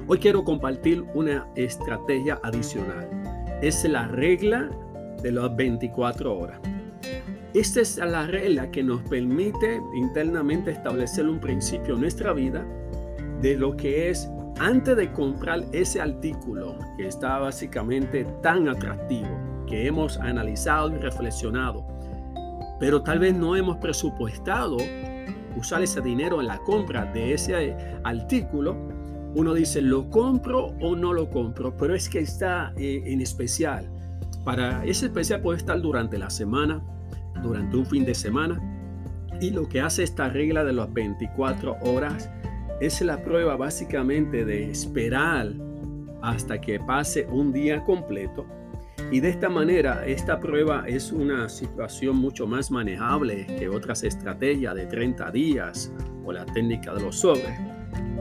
Hoy 0.09 0.19
quiero 0.19 0.45
compartir 0.45 1.05
una 1.15 1.47
estrategia 1.55 2.41
adicional. 2.43 3.09
Es 3.63 3.85
la 3.85 4.09
regla 4.09 4.69
de 5.23 5.31
las 5.31 5.55
24 5.55 6.37
horas. 6.37 6.61
Esta 7.55 7.81
es 7.81 7.99
la 7.99 8.27
regla 8.27 8.71
que 8.73 8.83
nos 8.83 9.01
permite 9.03 9.81
internamente 9.95 10.73
establecer 10.73 11.29
un 11.29 11.39
principio 11.39 11.95
en 11.95 12.01
nuestra 12.01 12.33
vida 12.33 12.67
de 13.41 13.57
lo 13.57 13.77
que 13.77 14.11
es 14.11 14.29
antes 14.59 14.97
de 14.97 15.13
comprar 15.13 15.65
ese 15.71 16.01
artículo 16.01 16.77
que 16.97 17.07
está 17.07 17.39
básicamente 17.39 18.25
tan 18.43 18.69
atractivo, 18.69 19.29
que 19.69 19.87
hemos 19.87 20.17
analizado 20.19 20.91
y 20.91 20.99
reflexionado, 20.99 21.87
pero 22.81 23.03
tal 23.03 23.21
vez 23.21 23.35
no 23.35 23.55
hemos 23.55 23.77
presupuestado 23.77 24.79
usar 25.57 25.83
ese 25.83 26.01
dinero 26.01 26.41
en 26.41 26.49
la 26.49 26.59
compra 26.59 27.05
de 27.05 27.35
ese 27.35 27.77
artículo, 28.03 28.77
uno 29.35 29.55
dice, 29.55 29.81
¿lo 29.81 30.11
compro 30.11 30.67
o 30.81 30.95
no 30.95 31.13
lo 31.13 31.31
compro? 31.31 31.77
Pero 31.77 31.95
es 31.95 32.09
que 32.09 32.19
está 32.19 32.73
eh, 32.77 33.03
en 33.07 33.21
especial. 33.21 33.91
Para 34.45 34.85
ese 34.85 35.07
especial 35.07 35.41
puede 35.41 35.59
estar 35.59 35.81
durante 35.81 36.19
la 36.19 36.31
semana, 36.31 36.83
durante 37.43 37.77
un 37.77 37.87
fin 37.87 38.05
de 38.05 38.15
semana. 38.15 38.61
Y 39.41 39.51
lo 39.51 39.69
que 39.69 39.81
hace 39.81 40.03
esta 40.03 40.29
regla 40.29 40.65
de 40.65 40.73
las 40.73 40.93
24 40.93 41.79
horas 41.83 42.31
es 42.81 43.01
la 43.01 43.23
prueba 43.23 43.57
básicamente 43.57 44.45
de 44.45 44.71
esperar 44.71 45.53
hasta 46.23 46.61
que 46.61 46.79
pase 46.79 47.27
un 47.27 47.53
día 47.53 47.85
completo. 47.85 48.47
Y 49.11 49.21
de 49.21 49.31
esta 49.31 49.49
manera, 49.49 50.07
esta 50.07 50.41
prueba 50.41 50.85
es 50.87 51.13
una 51.13 51.49
situación 51.49 52.17
mucho 52.17 52.47
más 52.47 52.71
manejable 52.71 53.47
que 53.59 53.69
otras 53.69 54.05
estrategias 54.05 54.75
de 54.75 54.87
30 54.87 55.31
días 55.31 55.93
o 56.25 56.33
la 56.33 56.47
técnica 56.47 56.95
de 56.95 57.01
los 57.01 57.21
sobres, 57.21 57.59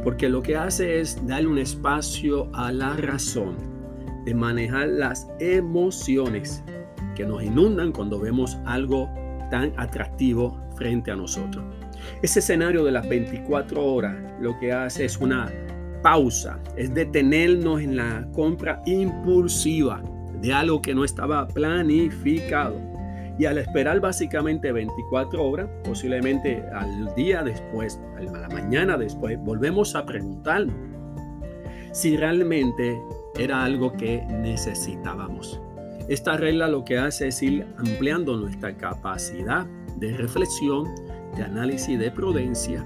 porque 0.03 0.29
lo 0.29 0.41
que 0.41 0.55
hace 0.55 1.00
es 1.00 1.25
darle 1.27 1.48
un 1.48 1.58
espacio 1.58 2.50
a 2.53 2.72
la 2.72 2.96
razón 2.96 3.55
de 4.25 4.34
manejar 4.34 4.88
las 4.89 5.27
emociones 5.39 6.63
que 7.15 7.25
nos 7.25 7.43
inundan 7.43 7.91
cuando 7.91 8.20
vemos 8.20 8.58
algo 8.65 9.10
tan 9.50 9.74
atractivo 9.77 10.60
frente 10.75 11.12
a 11.12 11.15
nosotros. 11.15 11.63
Ese 12.22 12.39
escenario 12.39 12.84
de 12.84 12.91
las 12.91 13.08
24 13.08 13.84
horas 13.84 14.15
lo 14.39 14.58
que 14.60 14.72
hace 14.72 15.05
es 15.05 15.17
una 15.17 15.51
pausa, 16.01 16.60
es 16.75 16.93
detenernos 16.93 17.81
en 17.81 17.98
la 17.98 18.27
compra 18.34 18.81
impulsiva 18.86 20.01
de 20.41 20.53
algo 20.53 20.81
que 20.81 20.96
no 20.96 21.03
estaba 21.03 21.48
planificado. 21.48 22.90
Y 23.38 23.46
al 23.46 23.58
esperar 23.58 24.00
básicamente 24.00 24.72
24 24.72 25.44
horas, 25.44 25.70
posiblemente 25.84 26.64
al 26.74 27.14
día 27.16 27.44
después, 27.44 28.00
a 28.18 28.22
la 28.22 28.50
mañana 28.50 28.98
después, 28.98 29.40
volvemos 29.40 29.96
a 29.96 30.06
preguntarnos 30.06 30.76
si 31.92 32.16
realmente 32.16 33.02
era 33.38 33.64
algo 33.64 33.94
que 33.94 34.22
necesitábamos. 34.28 35.60
Esta 36.08 36.38
regla 36.38 36.68
lo 36.68 36.84
que 36.84 36.98
hace 36.98 37.28
es 37.30 37.42
ir 37.42 37.66
ampliando 37.78 38.38
nuestra 38.38 38.76
capacidad 38.76 39.66
de 39.98 40.16
reflexión 40.18 40.88
de 41.36 41.44
análisis 41.44 41.98
de 41.98 42.12
prudencia 42.12 42.86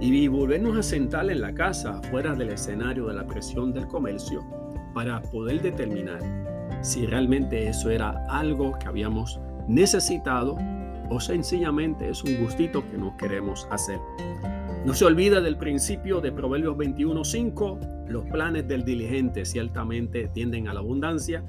y 0.00 0.28
volvernos 0.28 0.76
a 0.76 0.82
sentar 0.82 1.30
en 1.30 1.40
la 1.40 1.54
casa 1.54 2.02
fuera 2.10 2.34
del 2.34 2.50
escenario 2.50 3.06
de 3.06 3.14
la 3.14 3.26
presión 3.26 3.72
del 3.72 3.86
comercio 3.86 4.44
para 4.92 5.22
poder 5.22 5.62
determinar 5.62 6.20
si 6.82 7.06
realmente 7.06 7.68
eso 7.68 7.90
era 7.90 8.26
algo 8.28 8.78
que 8.78 8.88
habíamos 8.88 9.40
necesitado 9.68 10.58
o 11.10 11.20
sencillamente 11.20 12.08
es 12.08 12.24
un 12.24 12.42
gustito 12.42 12.84
que 12.90 12.98
no 12.98 13.16
queremos 13.16 13.66
hacer. 13.70 13.98
No 14.84 14.94
se 14.94 15.04
olvida 15.04 15.40
del 15.40 15.56
principio 15.56 16.20
de 16.20 16.32
Proverbios 16.32 16.76
21.5, 16.76 18.08
los 18.08 18.24
planes 18.26 18.68
del 18.68 18.84
diligente 18.84 19.44
ciertamente 19.44 20.28
tienden 20.28 20.68
a 20.68 20.74
la 20.74 20.80
abundancia 20.80 21.44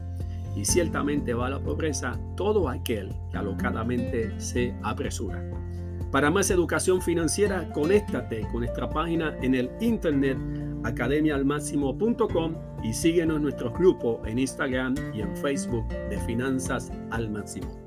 y 0.56 0.66
ciertamente 0.66 1.34
va 1.36 1.48
a 1.48 1.52
la 1.52 1.60
pobreza 1.60 2.20
todo 2.36 2.68
aquel 2.68 3.14
que 3.32 3.38
alocadamente 3.38 4.40
se 4.40 4.74
apresura. 4.82 5.44
Para 6.12 6.32
más 6.32 6.50
educación 6.50 7.02
financiera, 7.02 7.70
conéctate 7.74 8.42
con 8.52 8.62
nuestra 8.62 8.90
página 8.90 9.38
en 9.42 9.54
el 9.54 9.70
internet 9.82 10.38
academiaalmáximo.com 10.84 12.56
y 12.84 12.94
síguenos 12.94 13.38
en 13.38 13.44
nuestros 13.44 13.74
grupos 13.74 14.26
en 14.26 14.40
Instagram 14.40 14.96
y 15.14 15.22
en 15.22 15.36
Facebook 15.38 15.88
de 16.10 16.18
Finanzas 16.22 16.92
al 17.12 17.30
Máximo. 17.30 17.87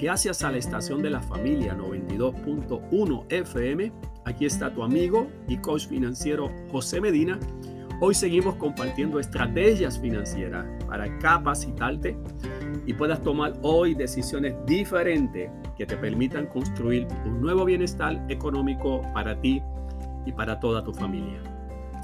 Gracias 0.00 0.42
a 0.42 0.50
la 0.50 0.58
estación 0.58 1.02
de 1.02 1.10
la 1.10 1.20
familia 1.20 1.76
92.1 1.76 3.26
FM, 3.28 3.92
aquí 4.24 4.46
está 4.46 4.72
tu 4.72 4.82
amigo 4.82 5.28
y 5.48 5.58
coach 5.58 5.86
financiero 5.86 6.50
José 6.70 7.00
Medina. 7.00 7.38
Hoy 8.00 8.14
seguimos 8.14 8.56
compartiendo 8.56 9.20
estrategias 9.20 10.00
financieras 10.00 10.66
para 10.88 11.18
capacitarte 11.18 12.16
y 12.86 12.94
puedas 12.94 13.22
tomar 13.22 13.52
hoy 13.62 13.94
decisiones 13.94 14.54
diferentes 14.66 15.50
que 15.76 15.86
te 15.86 15.96
permitan 15.96 16.46
construir 16.46 17.06
un 17.26 17.40
nuevo 17.40 17.64
bienestar 17.64 18.24
económico 18.28 19.02
para 19.14 19.40
ti 19.40 19.62
y 20.26 20.32
para 20.32 20.58
toda 20.58 20.82
tu 20.82 20.92
familia. 20.92 21.40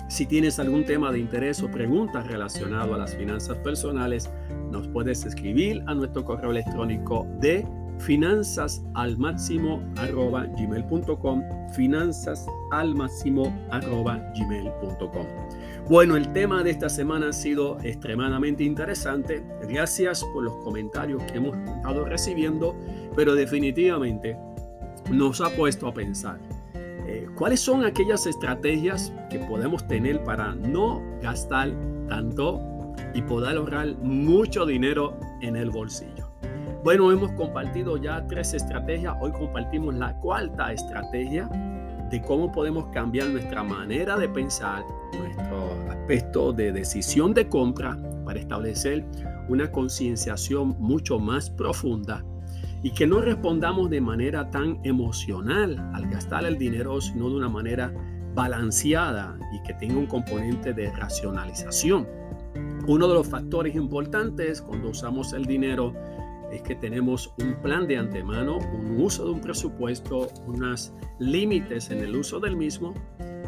Si 0.08 0.24
tienes 0.24 0.58
algún 0.58 0.84
tema 0.84 1.10
de 1.10 1.18
interés 1.18 1.62
o 1.62 1.70
preguntas 1.70 2.26
relacionado 2.26 2.94
a 2.94 2.98
las 2.98 3.14
finanzas 3.14 3.58
personales, 3.58 4.30
nos 4.70 4.88
puedes 4.88 5.24
escribir 5.26 5.82
a 5.86 5.94
nuestro 5.94 6.24
correo 6.24 6.50
electrónico 6.50 7.26
de 7.40 7.66
finanzas 7.98 8.82
al 8.94 9.18
máximo 9.18 9.82
arroba 9.96 10.46
gmail.com 10.46 11.42
finanzas 11.72 12.46
al 12.70 12.94
máximo 12.94 13.54
arroba 13.70 14.22
gmail.com 14.36 15.26
bueno 15.88 16.16
el 16.16 16.32
tema 16.32 16.62
de 16.62 16.70
esta 16.70 16.88
semana 16.88 17.30
ha 17.30 17.32
sido 17.32 17.78
extremadamente 17.82 18.64
interesante 18.64 19.44
gracias 19.68 20.24
por 20.32 20.44
los 20.44 20.54
comentarios 20.56 21.22
que 21.24 21.38
hemos 21.38 21.56
estado 21.56 22.04
recibiendo 22.04 22.74
pero 23.16 23.34
definitivamente 23.34 24.36
nos 25.10 25.40
ha 25.40 25.50
puesto 25.50 25.86
a 25.86 25.94
pensar 25.94 26.38
eh, 27.08 27.26
cuáles 27.34 27.60
son 27.60 27.84
aquellas 27.84 28.26
estrategias 28.26 29.12
que 29.30 29.38
podemos 29.38 29.86
tener 29.88 30.22
para 30.24 30.54
no 30.54 31.02
gastar 31.22 31.72
tanto 32.08 32.60
y 33.14 33.22
poder 33.22 33.56
ahorrar 33.56 33.96
mucho 33.98 34.66
dinero 34.66 35.18
en 35.40 35.56
el 35.56 35.70
bolsillo. 35.70 36.27
Bueno, 36.84 37.10
hemos 37.10 37.32
compartido 37.32 37.96
ya 37.96 38.24
tres 38.28 38.54
estrategias. 38.54 39.16
Hoy 39.20 39.32
compartimos 39.32 39.94
la 39.96 40.14
cuarta 40.20 40.72
estrategia 40.72 41.48
de 42.08 42.22
cómo 42.22 42.52
podemos 42.52 42.86
cambiar 42.92 43.28
nuestra 43.30 43.64
manera 43.64 44.16
de 44.16 44.28
pensar, 44.28 44.84
nuestro 45.18 45.72
aspecto 45.90 46.52
de 46.52 46.70
decisión 46.70 47.34
de 47.34 47.48
compra 47.48 47.98
para 48.24 48.38
establecer 48.38 49.04
una 49.48 49.70
concienciación 49.72 50.76
mucho 50.78 51.18
más 51.18 51.50
profunda 51.50 52.24
y 52.84 52.92
que 52.92 53.08
no 53.08 53.20
respondamos 53.20 53.90
de 53.90 54.00
manera 54.00 54.48
tan 54.48 54.78
emocional 54.84 55.90
al 55.94 56.08
gastar 56.08 56.44
el 56.44 56.58
dinero, 56.58 57.00
sino 57.00 57.28
de 57.28 57.36
una 57.36 57.48
manera 57.48 57.92
balanceada 58.34 59.36
y 59.52 59.60
que 59.64 59.74
tenga 59.74 59.96
un 59.96 60.06
componente 60.06 60.72
de 60.72 60.92
racionalización. 60.92 62.06
Uno 62.86 63.08
de 63.08 63.14
los 63.14 63.26
factores 63.26 63.74
importantes 63.74 64.62
cuando 64.62 64.90
usamos 64.90 65.32
el 65.32 65.44
dinero 65.44 65.92
es 66.52 66.62
que 66.62 66.74
tenemos 66.74 67.34
un 67.38 67.54
plan 67.54 67.86
de 67.86 67.98
antemano, 67.98 68.58
un 68.58 69.00
uso 69.00 69.24
de 69.24 69.32
un 69.32 69.40
presupuesto, 69.40 70.28
unos 70.46 70.92
límites 71.18 71.90
en 71.90 71.98
el 71.98 72.16
uso 72.16 72.40
del 72.40 72.56
mismo, 72.56 72.94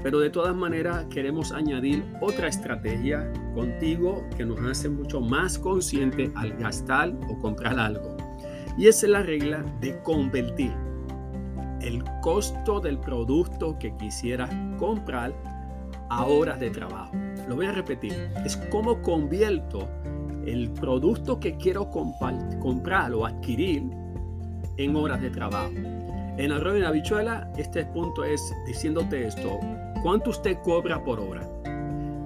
pero 0.02 0.18
de 0.20 0.30
todas 0.30 0.54
maneras 0.54 1.06
queremos 1.10 1.52
añadir 1.52 2.04
otra 2.20 2.48
estrategia 2.48 3.30
contigo 3.54 4.24
que 4.36 4.46
nos 4.46 4.60
hace 4.60 4.88
mucho 4.88 5.20
más 5.20 5.58
consciente 5.58 6.30
al 6.34 6.56
gastar 6.56 7.12
o 7.28 7.38
comprar 7.38 7.78
algo. 7.78 8.16
Y 8.78 8.86
es 8.86 9.02
la 9.02 9.22
regla 9.22 9.62
de 9.80 10.00
convertir 10.02 10.72
el 11.82 12.02
costo 12.22 12.80
del 12.80 12.98
producto 12.98 13.78
que 13.78 13.94
quisieras 13.96 14.50
comprar 14.78 15.34
a 16.08 16.24
horas 16.24 16.60
de 16.60 16.70
trabajo. 16.70 17.12
Lo 17.48 17.56
voy 17.56 17.66
a 17.66 17.72
repetir. 17.72 18.12
Es 18.44 18.56
como 18.56 19.00
convierto 19.02 19.88
el 20.46 20.70
producto 20.70 21.38
que 21.38 21.56
quiero 21.56 21.90
comprar 21.90 23.12
o 23.12 23.26
adquirir 23.26 23.84
en 24.76 24.96
horas 24.96 25.20
de 25.20 25.30
trabajo. 25.30 25.72
En 26.36 26.52
Arroyo 26.52 26.78
y 26.78 26.84
Habichuela, 26.84 27.52
este 27.56 27.84
punto 27.86 28.24
es 28.24 28.54
diciéndote 28.66 29.26
esto. 29.26 29.58
¿Cuánto 30.02 30.30
usted 30.30 30.58
cobra 30.62 31.02
por 31.04 31.20
hora 31.20 31.46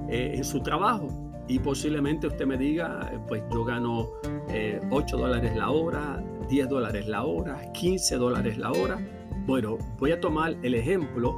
eh, 0.08 0.34
en 0.36 0.44
su 0.44 0.60
trabajo? 0.60 1.08
Y 1.48 1.58
posiblemente 1.58 2.28
usted 2.28 2.46
me 2.46 2.56
diga, 2.56 3.10
eh, 3.12 3.18
pues 3.26 3.42
yo 3.52 3.64
gano 3.64 4.02
8 4.02 4.46
eh, 4.50 4.80
dólares 5.10 5.56
la 5.56 5.70
hora, 5.70 6.22
10 6.48 6.68
dólares 6.68 7.08
la 7.08 7.24
hora, 7.24 7.72
15 7.72 8.16
dólares 8.16 8.56
la 8.56 8.70
hora. 8.70 8.98
Bueno, 9.46 9.78
voy 9.98 10.12
a 10.12 10.20
tomar 10.20 10.54
el 10.62 10.74
ejemplo 10.74 11.34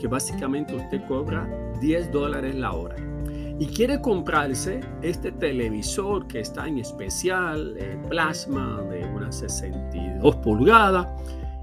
que 0.00 0.06
básicamente 0.06 0.74
usted 0.74 1.04
cobra 1.06 1.48
10 1.80 2.12
dólares 2.12 2.54
la 2.54 2.72
hora 2.72 3.11
y 3.58 3.66
quiere 3.66 4.00
comprarse 4.00 4.80
este 5.02 5.32
televisor 5.32 6.26
que 6.26 6.40
está 6.40 6.66
en 6.66 6.78
especial, 6.78 7.74
eh, 7.78 7.98
plasma 8.08 8.82
de 8.90 9.04
unas 9.04 9.36
62 9.38 10.36
pulgadas 10.36 11.06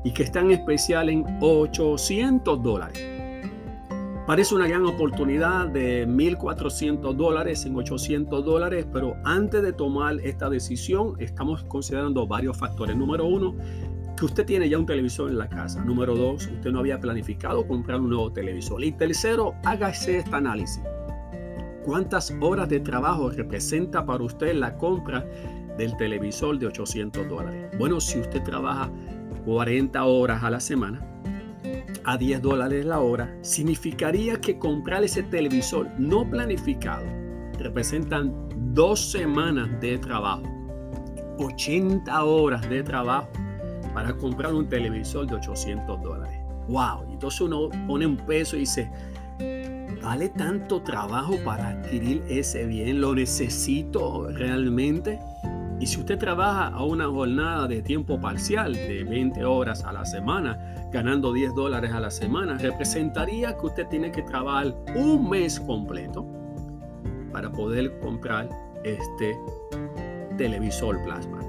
y 0.04 0.12
que 0.12 0.24
está 0.24 0.40
en 0.40 0.52
especial 0.52 1.10
en 1.10 1.26
800 1.42 2.62
dólares. 2.62 3.20
Parece 4.26 4.54
una 4.54 4.68
gran 4.68 4.86
oportunidad 4.86 5.70
de 5.70 6.08
1.400 6.08 7.16
dólares 7.16 7.66
en 7.66 7.76
800 7.76 8.46
dólares, 8.46 8.86
pero 8.94 9.16
antes 9.24 9.64
de 9.64 9.74
tomar 9.74 10.20
esta 10.24 10.52
decisión 10.52 11.16
estamos 11.18 11.64
considerando 11.64 12.28
varios 12.28 12.56
factores. 12.56 12.96
Número 12.96 13.26
uno, 13.26 13.56
que 14.16 14.26
usted 14.26 14.46
tiene 14.46 14.70
ya 14.70 14.78
un 14.78 14.86
televisor 14.86 15.32
en 15.32 15.40
la 15.40 15.50
casa. 15.50 15.84
Número 15.84 16.16
dos, 16.16 16.46
usted 16.46 16.72
no 16.72 16.78
había 16.78 17.00
planificado 17.00 17.66
comprar 17.66 18.00
un 18.00 18.10
nuevo 18.10 18.32
televisor. 18.32 18.84
Y 18.84 18.92
tercero, 18.92 19.56
hágase 19.64 20.20
este 20.20 20.36
análisis. 20.36 20.84
¿Cuántas 21.90 22.32
horas 22.40 22.70
de 22.70 22.82
trabajo 22.82 23.32
representa 23.32 24.06
para 24.06 24.24
usted 24.24 24.54
la 24.54 24.78
compra 24.78 25.26
del 25.76 25.98
televisor 25.98 26.60
de 26.60 26.68
800 26.68 27.28
dólares? 27.28 27.72
Bueno, 27.80 28.00
si 28.00 28.20
usted 28.20 28.44
trabaja 28.44 28.92
40 29.44 30.04
horas 30.04 30.44
a 30.44 30.52
la 30.52 30.60
semana, 30.60 31.04
a 32.04 32.16
10 32.16 32.44
dólares 32.44 32.86
la 32.86 33.00
hora, 33.00 33.36
significaría 33.42 34.40
que 34.40 34.60
comprar 34.60 35.04
ese 35.04 35.24
televisor 35.24 35.88
no 35.98 36.30
planificado 36.30 37.08
representan 37.58 38.36
dos 38.72 39.10
semanas 39.10 39.68
de 39.82 39.98
trabajo, 39.98 40.44
80 41.40 42.24
horas 42.24 42.70
de 42.70 42.84
trabajo 42.84 43.30
para 43.96 44.16
comprar 44.16 44.54
un 44.54 44.70
televisor 44.70 45.26
de 45.26 45.38
800 45.38 46.04
dólares. 46.04 46.40
¡Wow! 46.68 47.10
Entonces 47.10 47.42
uno 47.42 47.68
pone 47.88 48.06
un 48.06 48.16
peso 48.16 48.56
y 48.56 48.60
dice, 48.60 48.92
¿Vale 50.10 50.30
tanto 50.30 50.82
trabajo 50.82 51.36
para 51.46 51.68
adquirir 51.70 52.24
ese 52.28 52.66
bien? 52.66 53.00
¿Lo 53.00 53.14
necesito 53.14 54.28
realmente? 54.32 55.20
Y 55.80 55.86
si 55.86 56.00
usted 56.00 56.18
trabaja 56.18 56.70
a 56.70 56.84
una 56.84 57.06
jornada 57.06 57.68
de 57.68 57.84
tiempo 57.84 58.20
parcial 58.20 58.74
de 58.74 59.04
20 59.04 59.46
horas 59.46 59.84
a 59.84 59.94
la 59.94 60.06
semana, 60.06 60.90
ganando 60.92 61.32
10 61.32 61.54
dólares 61.54 61.92
a 61.92 62.00
la 62.00 62.10
semana, 62.10 62.58
representaría 62.58 63.56
que 63.56 63.68
usted 63.68 63.86
tiene 63.86 64.12
que 64.12 64.24
trabajar 64.24 64.76
un 64.96 65.30
mes 65.30 65.60
completo 65.60 66.26
para 67.32 67.52
poder 67.52 68.00
comprar 68.00 68.50
este 68.84 69.38
televisor 70.40 71.04
plasma. 71.04 71.40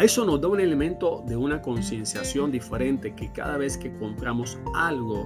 Eso 0.00 0.24
nos 0.24 0.40
da 0.40 0.48
un 0.48 0.58
elemento 0.58 1.22
de 1.24 1.36
una 1.36 1.62
concienciación 1.62 2.50
diferente 2.50 3.14
que 3.14 3.30
cada 3.30 3.58
vez 3.58 3.78
que 3.78 3.96
compramos 3.96 4.58
algo, 4.74 5.24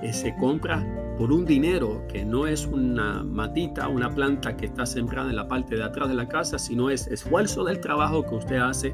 eh, 0.00 0.12
se 0.12 0.32
compra 0.36 0.86
por 1.18 1.32
un 1.32 1.44
dinero 1.44 2.02
que 2.08 2.24
no 2.24 2.46
es 2.46 2.66
una 2.66 3.22
matita, 3.22 3.88
una 3.88 4.12
planta 4.12 4.56
que 4.56 4.66
está 4.66 4.84
sembrada 4.84 5.30
en 5.30 5.36
la 5.36 5.46
parte 5.46 5.76
de 5.76 5.84
atrás 5.84 6.08
de 6.08 6.14
la 6.14 6.28
casa, 6.28 6.58
sino 6.58 6.90
es 6.90 7.06
esfuerzo 7.06 7.64
del 7.64 7.80
trabajo 7.80 8.24
que 8.24 8.34
usted 8.34 8.56
hace 8.56 8.92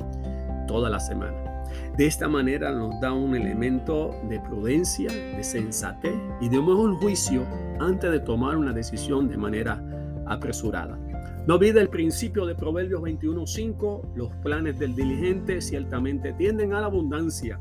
toda 0.66 0.90
la 0.90 1.00
semana. 1.00 1.64
De 1.96 2.06
esta 2.06 2.28
manera 2.28 2.72
nos 2.72 3.00
da 3.00 3.12
un 3.12 3.34
elemento 3.34 4.14
de 4.28 4.38
prudencia, 4.40 5.10
de 5.10 5.42
sensatez 5.42 6.14
y 6.40 6.48
de 6.48 6.58
un 6.58 6.66
mejor 6.66 6.94
juicio 6.96 7.46
antes 7.78 8.10
de 8.10 8.20
tomar 8.20 8.56
una 8.56 8.72
decisión 8.72 9.28
de 9.28 9.36
manera 9.36 9.82
apresurada. 10.26 10.98
No 11.46 11.54
olvide 11.54 11.80
el 11.80 11.88
principio 11.88 12.44
de 12.44 12.54
Proverbios 12.54 13.00
21.5, 13.00 14.14
los 14.14 14.30
planes 14.42 14.78
del 14.78 14.94
diligente 14.94 15.60
ciertamente 15.60 16.32
tienden 16.34 16.74
a 16.74 16.80
la 16.80 16.86
abundancia 16.86 17.60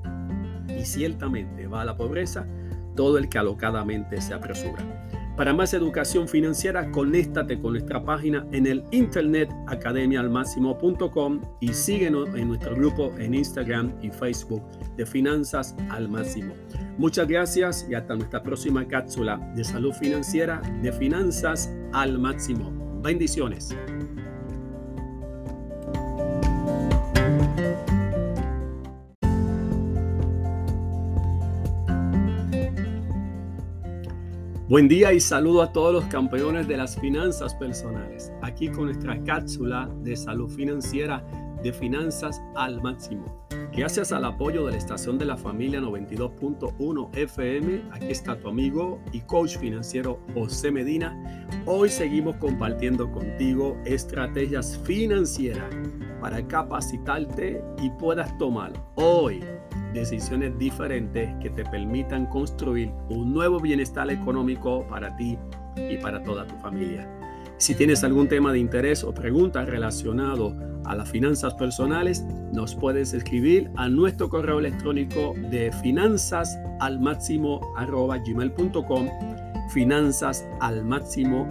y 0.67 0.85
ciertamente 0.85 1.67
va 1.67 1.81
a 1.81 1.85
la 1.85 1.95
pobreza 1.95 2.45
todo 2.99 3.17
el 3.17 3.29
que 3.29 3.37
alocadamente 3.37 4.19
se 4.19 4.33
apresura. 4.33 4.83
Para 5.37 5.53
más 5.53 5.73
educación 5.73 6.27
financiera, 6.27 6.91
conéctate 6.91 7.57
con 7.57 7.71
nuestra 7.71 8.03
página 8.03 8.45
en 8.51 8.67
el 8.67 8.83
internet 8.91 9.49
academiaalmáximo.com 9.67 11.39
y 11.61 11.73
síguenos 11.73 12.27
en 12.35 12.49
nuestro 12.49 12.75
grupo 12.75 13.13
en 13.17 13.35
Instagram 13.35 13.93
y 14.01 14.09
Facebook 14.09 14.61
de 14.97 15.05
Finanzas 15.05 15.77
al 15.91 16.09
Máximo. 16.09 16.53
Muchas 16.97 17.25
gracias 17.25 17.87
y 17.89 17.95
hasta 17.95 18.17
nuestra 18.17 18.43
próxima 18.43 18.85
cápsula 18.85 19.37
de 19.55 19.63
salud 19.63 19.93
financiera 19.93 20.61
de 20.83 20.91
Finanzas 20.91 21.73
al 21.93 22.19
Máximo. 22.19 22.99
Bendiciones. 23.01 23.73
Buen 34.69 34.87
día 34.87 35.11
y 35.13 35.19
saludo 35.19 35.63
a 35.63 35.73
todos 35.73 35.91
los 35.91 36.05
campeones 36.05 36.67
de 36.67 36.77
las 36.77 36.95
finanzas 36.95 37.55
personales. 37.55 38.31
Aquí 38.43 38.67
con 38.69 38.85
nuestra 38.85 39.19
cápsula 39.23 39.89
de 40.03 40.15
salud 40.15 40.47
financiera 40.47 41.25
de 41.63 41.73
finanzas 41.73 42.39
al 42.55 42.79
máximo. 42.79 43.25
Gracias 43.75 44.11
al 44.11 44.25
apoyo 44.25 44.67
de 44.67 44.73
la 44.73 44.77
estación 44.77 45.17
de 45.17 45.25
la 45.25 45.37
familia 45.37 45.79
92.1 45.79 47.17
FM, 47.17 47.81
aquí 47.91 48.11
está 48.11 48.39
tu 48.39 48.47
amigo 48.47 49.01
y 49.11 49.21
coach 49.21 49.57
financiero 49.57 50.19
José 50.35 50.69
Medina. 50.69 51.17
Hoy 51.65 51.89
seguimos 51.89 52.35
compartiendo 52.35 53.11
contigo 53.11 53.75
estrategias 53.85 54.77
financieras 54.83 55.73
para 56.21 56.47
capacitarte 56.47 57.59
y 57.81 57.89
puedas 57.89 58.37
tomar 58.37 58.71
hoy 58.93 59.43
decisiones 59.93 60.57
diferentes 60.57 61.29
que 61.41 61.49
te 61.49 61.63
permitan 61.65 62.25
construir 62.27 62.91
un 63.09 63.33
nuevo 63.33 63.59
bienestar 63.59 64.09
económico 64.09 64.85
para 64.87 65.15
ti 65.15 65.37
y 65.77 65.97
para 65.97 66.23
toda 66.23 66.45
tu 66.45 66.55
familia. 66.57 67.07
Si 67.57 67.75
tienes 67.75 68.03
algún 68.03 68.27
tema 68.27 68.53
de 68.53 68.59
interés 68.59 69.03
o 69.03 69.13
pregunta 69.13 69.65
relacionado 69.65 70.55
a 70.85 70.95
las 70.95 71.09
finanzas 71.09 71.53
personales, 71.55 72.23
nos 72.53 72.75
puedes 72.75 73.13
escribir 73.13 73.69
a 73.75 73.89
nuestro 73.89 74.29
correo 74.29 74.59
electrónico 74.59 75.33
de 75.51 75.71
finanzas 75.81 76.57
al 76.79 76.99
máximo 76.99 77.59
gmail.com 77.77 79.09
finanzas 79.69 80.47
al 80.61 80.83
máximo 80.83 81.45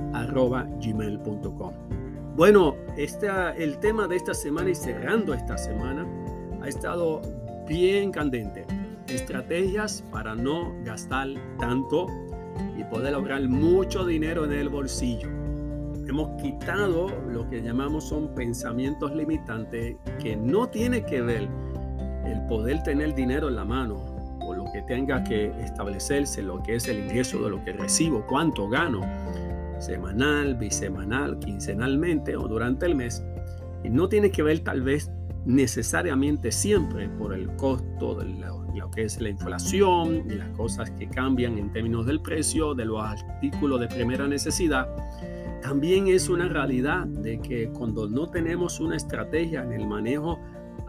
gmail.com 0.81 1.73
bueno, 2.39 2.77
este, 2.97 3.27
el 3.57 3.79
tema 3.79 4.07
de 4.07 4.15
esta 4.15 4.33
semana 4.33 4.71
y 4.71 4.75
cerrando 4.77 5.35
esta 5.35 5.59
semana 5.59 6.07
ha 6.63 6.69
estado 6.69 7.21
bien 7.69 8.11
candente. 8.11 8.65
Estrategias 9.07 10.03
para 10.11 10.35
no 10.35 10.75
gastar 10.85 11.29
tanto 11.59 12.07
y 12.77 12.85
poder 12.85 13.13
lograr 13.13 13.47
mucho 13.49 14.05
dinero 14.05 14.45
en 14.45 14.53
el 14.53 14.69
bolsillo. 14.69 15.29
Hemos 16.09 16.41
quitado 16.43 17.09
lo 17.31 17.49
que 17.49 17.63
llamamos 17.63 18.09
son 18.09 18.35
pensamientos 18.35 19.15
limitantes 19.15 19.97
que 20.21 20.37
no 20.37 20.69
tiene 20.69 21.05
que 21.05 21.21
ver 21.21 21.49
el 22.25 22.47
poder 22.49 22.83
tener 22.83 23.15
dinero 23.15 23.49
en 23.49 23.57
la 23.57 23.65
mano 23.65 23.97
o 24.41 24.55
lo 24.55 24.65
que 24.73 24.83
tenga 24.83 25.23
que 25.23 25.47
establecerse, 25.63 26.43
lo 26.43 26.63
que 26.63 26.77
es 26.77 26.89
el 26.89 27.01
ingreso 27.01 27.43
de 27.43 27.51
lo 27.51 27.63
que 27.63 27.75
recibo, 27.75 28.25
cuánto 28.27 28.69
gano 28.69 29.03
semanal, 29.79 30.55
bisemanal, 30.55 31.39
quincenalmente 31.39 32.37
o 32.37 32.49
durante 32.49 32.87
el 32.87 32.95
mes. 32.95 33.23
Y 33.85 33.91
no 33.91 34.09
tiene 34.09 34.31
que 34.31 34.43
ver 34.43 34.61
tal 34.61 34.83
vez 34.83 35.11
necesariamente 35.47 36.53
siempre 36.53 37.09
por 37.09 37.35
el 37.35 37.49
costo 37.57 38.15
de 38.15 38.27
lo, 38.27 38.91
que 38.91 39.05
es 39.05 39.21
la 39.21 39.29
inflación 39.29 40.25
y 40.31 40.35
las 40.35 40.49
cosas 40.51 40.91
que 40.93 41.09
cambian 41.09 41.59
en 41.59 41.71
términos 41.73 42.07
del 42.07 42.21
precio 42.21 42.75
de 42.75 42.85
los 42.85 43.03
artículos 43.03 43.81
de 43.81 43.89
primera 43.89 44.27
necesidad. 44.27 44.89
También 45.63 46.07
es 46.07 46.29
una 46.29 46.49
realidad 46.49 47.07
de 47.07 47.41
que 47.41 47.69
cuando 47.71 48.09
no 48.09 48.29
tenemos 48.29 48.81
una 48.81 48.97
estrategia 48.97 49.63
en 49.63 49.73
el 49.73 49.87
manejo 49.87 50.39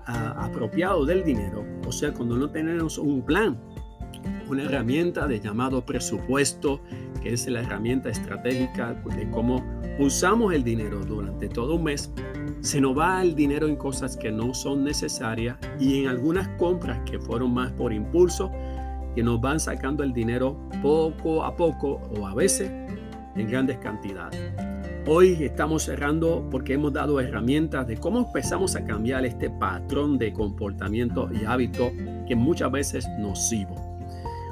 apropiado 0.05 1.05
del 1.05 1.23
dinero, 1.23 1.65
o 1.85 1.91
sea, 1.91 2.13
cuando 2.13 2.37
no 2.37 2.49
tenemos 2.49 2.97
un 2.97 3.21
plan, 3.23 3.59
una 4.49 4.63
herramienta 4.63 5.27
de 5.27 5.39
llamado 5.39 5.85
presupuesto 5.85 6.81
que 7.21 7.33
es 7.33 7.47
la 7.47 7.61
herramienta 7.61 8.09
estratégica 8.09 8.93
de 9.15 9.29
cómo 9.29 9.63
usamos 9.99 10.53
el 10.53 10.63
dinero 10.63 11.03
durante 11.05 11.49
todo 11.49 11.75
un 11.75 11.83
mes, 11.83 12.11
se 12.61 12.81
nos 12.81 12.97
va 12.97 13.21
el 13.21 13.35
dinero 13.35 13.67
en 13.67 13.75
cosas 13.75 14.17
que 14.17 14.31
no 14.31 14.53
son 14.53 14.83
necesarias 14.83 15.57
y 15.79 16.01
en 16.01 16.07
algunas 16.09 16.47
compras 16.57 16.99
que 17.05 17.19
fueron 17.19 17.53
más 17.53 17.71
por 17.71 17.93
impulso, 17.93 18.51
que 19.15 19.23
nos 19.23 19.39
van 19.39 19.59
sacando 19.59 20.03
el 20.03 20.13
dinero 20.13 20.57
poco 20.81 21.43
a 21.43 21.55
poco 21.55 22.01
o 22.17 22.27
a 22.27 22.35
veces 22.35 22.71
en 23.35 23.49
grandes 23.49 23.77
cantidades. 23.77 24.39
Hoy 25.07 25.37
estamos 25.43 25.83
cerrando 25.83 26.47
porque 26.51 26.73
hemos 26.73 26.93
dado 26.93 27.19
herramientas 27.19 27.87
de 27.87 27.97
cómo 27.97 28.19
empezamos 28.19 28.75
a 28.75 28.83
cambiar 28.83 29.25
este 29.25 29.49
patrón 29.49 30.17
de 30.17 30.33
comportamiento 30.33 31.29
y 31.31 31.45
hábito 31.45 31.91
que 32.27 32.35
muchas 32.35 32.71
veces 32.71 33.07
nocivo 33.17 33.89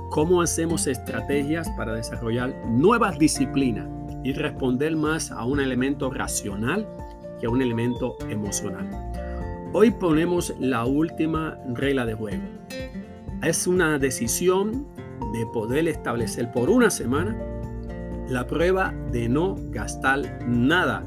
cómo 0.10 0.42
hacemos 0.42 0.88
estrategias 0.88 1.70
para 1.72 1.94
desarrollar 1.94 2.56
nuevas 2.66 3.20
disciplinas 3.20 3.88
y 4.24 4.34
responder 4.34 4.96
más 4.96 5.32
a 5.32 5.46
un 5.46 5.60
elemento 5.60 6.10
racional 6.10 6.88
que 7.40 7.48
a 7.48 7.50
un 7.50 7.62
elemento 7.62 8.18
emocional. 8.30 8.88
Hoy 9.74 9.92
ponemos 9.92 10.54
la 10.60 10.86
última 10.86 11.58
regla 11.74 12.06
de 12.06 12.14
juego. 12.14 12.44
Es 13.44 13.68
una 13.68 14.00
decisión 14.00 14.88
de 15.34 15.46
poder 15.48 15.88
establecer 15.88 16.52
por 16.52 16.70
una 16.70 16.90
semana 16.90 17.38
la 18.28 18.48
prueba 18.48 18.94
de 19.12 19.30
no 19.30 19.56
gastar 19.70 20.46
nada 20.48 21.04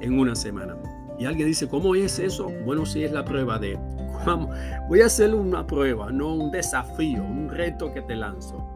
en 0.00 0.18
una 0.18 0.34
semana. 0.34 0.76
Y 1.18 1.26
alguien 1.26 1.48
dice, 1.48 1.68
¿cómo 1.68 1.94
es 1.94 2.18
eso? 2.18 2.50
Bueno, 2.64 2.86
sí 2.86 3.04
es 3.04 3.12
la 3.12 3.24
prueba 3.24 3.58
de 3.58 3.78
voy 4.88 5.00
a 5.00 5.06
hacer 5.06 5.34
una 5.34 5.66
prueba, 5.66 6.10
no 6.10 6.34
un 6.34 6.50
desafío, 6.50 7.22
un 7.22 7.48
reto 7.48 7.92
que 7.92 8.02
te 8.02 8.16
lanzo. 8.16 8.66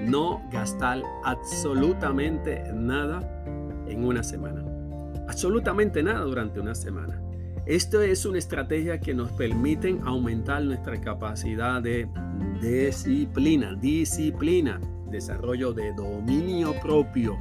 No 0.00 0.42
gastar 0.50 1.02
absolutamente 1.24 2.62
nada 2.72 3.20
en 3.86 4.04
una 4.04 4.22
semana. 4.22 4.59
Absolutamente 5.30 6.02
nada 6.02 6.22
durante 6.22 6.58
una 6.58 6.74
semana. 6.74 7.22
Esto 7.64 8.02
es 8.02 8.26
una 8.26 8.38
estrategia 8.38 8.98
que 8.98 9.14
nos 9.14 9.30
permite 9.30 9.96
aumentar 10.04 10.60
nuestra 10.64 11.00
capacidad 11.00 11.80
de 11.80 12.08
disciplina, 12.60 13.76
disciplina, 13.76 14.80
desarrollo 15.08 15.72
de 15.72 15.92
dominio 15.92 16.74
propio. 16.82 17.38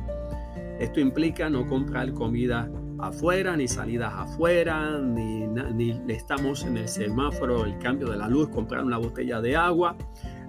Esto 0.80 1.00
implica 1.00 1.50
no 1.50 1.66
comprar 1.66 2.14
comida 2.14 2.70
afuera, 3.00 3.58
ni 3.58 3.68
salidas 3.68 4.14
afuera, 4.14 5.00
ni, 5.00 5.48
ni 5.48 6.14
estamos 6.14 6.66
en 6.66 6.78
el 6.78 6.88
semáforo, 6.88 7.66
el 7.66 7.80
cambio 7.80 8.12
de 8.12 8.18
la 8.18 8.28
luz, 8.28 8.50
comprar 8.50 8.84
una 8.84 9.00
botella 9.00 9.42
de 9.42 9.56
agua, 9.56 9.98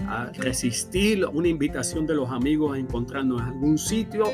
a 0.06 0.26
resistir 0.26 1.24
una 1.32 1.48
invitación 1.48 2.06
de 2.06 2.16
los 2.16 2.28
amigos 2.28 2.74
a 2.76 2.78
encontrarnos 2.78 3.40
en 3.40 3.48
algún 3.48 3.78
sitio, 3.78 4.24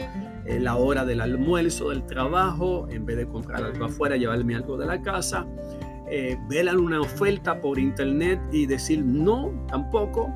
en 0.46 0.64
la 0.64 0.76
hora 0.76 1.04
del 1.04 1.20
almuerzo, 1.20 1.90
del 1.90 2.04
trabajo, 2.04 2.88
en 2.90 3.04
vez 3.04 3.16
de 3.16 3.26
comprar 3.26 3.64
algo 3.64 3.86
afuera, 3.86 4.16
llevarme 4.16 4.54
algo 4.54 4.76
de 4.76 4.86
la 4.86 5.02
casa, 5.02 5.46
eh, 6.08 6.38
una 6.78 7.00
oferta 7.00 7.60
por 7.60 7.78
internet 7.78 8.40
y 8.52 8.66
decir 8.66 9.04
no, 9.04 9.66
tampoco, 9.68 10.32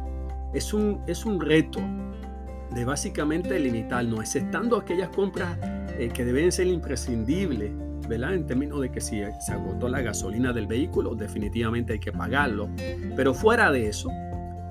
es 0.52 0.74
un, 0.74 1.00
es 1.06 1.24
un 1.24 1.40
reto 1.40 1.80
de 2.74 2.84
básicamente 2.84 3.58
limitarnos, 3.58 4.20
exceptando 4.20 4.76
aquellas 4.76 5.08
compras 5.10 5.56
eh, 5.98 6.10
que 6.12 6.24
deben 6.24 6.50
ser 6.50 6.66
imprescindibles, 6.66 7.72
¿verdad? 8.08 8.34
En 8.34 8.46
términos 8.46 8.80
de 8.80 8.90
que 8.90 9.00
si 9.00 9.22
se 9.40 9.52
agotó 9.52 9.88
la 9.88 10.00
gasolina 10.00 10.52
del 10.52 10.66
vehículo, 10.66 11.14
definitivamente 11.14 11.94
hay 11.94 12.00
que 12.00 12.12
pagarlo. 12.12 12.68
Pero 13.14 13.34
fuera 13.34 13.70
de 13.70 13.88
eso, 13.88 14.10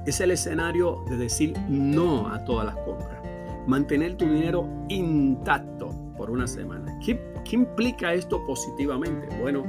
es 0.06 0.19
el 0.21 0.32
escenario 0.32 1.04
de 1.10 1.17
decir 1.17 1.54
no 1.69 2.28
a 2.30 2.43
todas 2.43 2.65
las 2.65 2.75
compras. 2.78 3.19
Mantener 3.67 4.15
tu 4.15 4.26
dinero 4.26 4.67
intacto 4.89 5.89
por 6.17 6.30
una 6.32 6.48
semana. 6.48 7.00
¿Qué, 7.04 7.19
implica 7.52 8.13
esto 8.13 8.45
positivamente? 8.45 9.28
Bueno, 9.39 9.63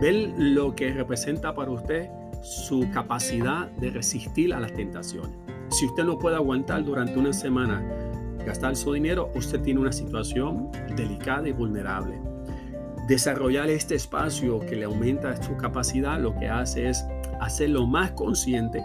ver 0.00 0.32
lo 0.36 0.74
que 0.74 0.92
representa 0.92 1.54
para 1.54 1.70
usted 1.70 2.08
su 2.42 2.88
capacidad 2.92 3.70
de 3.72 3.90
resistir 3.90 4.52
a 4.52 4.60
las 4.60 4.72
tentaciones. 4.72 5.36
Si 5.68 5.86
usted 5.86 6.04
no 6.04 6.18
puede 6.18 6.36
aguantar 6.36 6.84
durante 6.84 7.18
una 7.18 7.32
semana 7.32 7.82
gastar 8.44 8.76
su 8.76 8.92
dinero, 8.92 9.30
usted 9.34 9.60
tiene 9.60 9.80
una 9.80 9.92
situación 9.92 10.70
delicada 10.96 11.48
y 11.48 11.52
vulnerable. 11.52 12.20
Desarrollar 13.08 13.68
este 13.70 13.94
espacio 13.94 14.60
que 14.60 14.76
le 14.76 14.84
aumenta 14.84 15.40
su 15.42 15.56
capacidad 15.56 16.18
lo 16.18 16.34
que 16.34 16.48
hace 16.48 16.88
es 16.88 17.04
hacerlo 17.40 17.86
más 17.86 18.12
consciente 18.12 18.82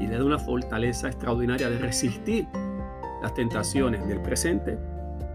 y 0.00 0.06
le 0.06 0.16
da 0.18 0.24
una 0.24 0.38
fortaleza 0.38 1.08
extraordinaria 1.08 1.68
de 1.68 1.78
resistir 1.78 2.46
las 3.26 3.34
tentaciones 3.34 4.06
del 4.06 4.22
presente 4.22 4.78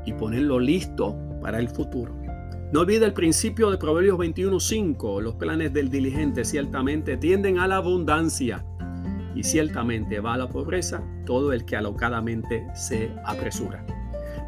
y 0.05 0.13
ponerlo 0.13 0.61
listo 0.61 1.13
para 1.41 1.59
el 1.59 1.67
futuro. 1.67 2.15
No 2.71 2.79
olvide 2.79 3.05
el 3.05 3.11
principio 3.11 3.69
de 3.69 3.77
Proverbios 3.77 4.17
21:5, 4.17 5.19
los 5.19 5.35
planes 5.35 5.73
del 5.73 5.89
diligente 5.89 6.45
ciertamente 6.45 7.17
tienden 7.17 7.59
a 7.59 7.67
la 7.67 7.75
abundancia 7.75 8.65
y 9.35 9.43
ciertamente 9.43 10.21
va 10.21 10.35
a 10.35 10.37
la 10.37 10.47
pobreza 10.47 11.03
todo 11.25 11.51
el 11.51 11.65
que 11.65 11.75
alocadamente 11.75 12.65
se 12.75 13.11
apresura. 13.25 13.85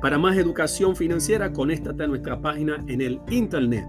Para 0.01 0.17
más 0.17 0.38
educación 0.38 0.95
financiera, 0.95 1.51
conéctate 1.51 2.01
a 2.01 2.08
nuestra 2.08 2.41
página 2.41 2.82
en 2.88 3.01
el 3.01 3.19
internet 3.29 3.86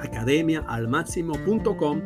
academiaalmáximo.com 0.00 2.00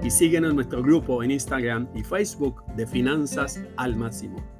y 0.00 0.10
síguenos 0.10 0.50
en 0.50 0.56
nuestro 0.56 0.80
grupo 0.80 1.24
en 1.24 1.32
Instagram 1.32 1.88
y 1.92 2.04
Facebook 2.04 2.62
de 2.76 2.86
Finanzas 2.86 3.60
al 3.76 3.96
Máximo. 3.96 4.59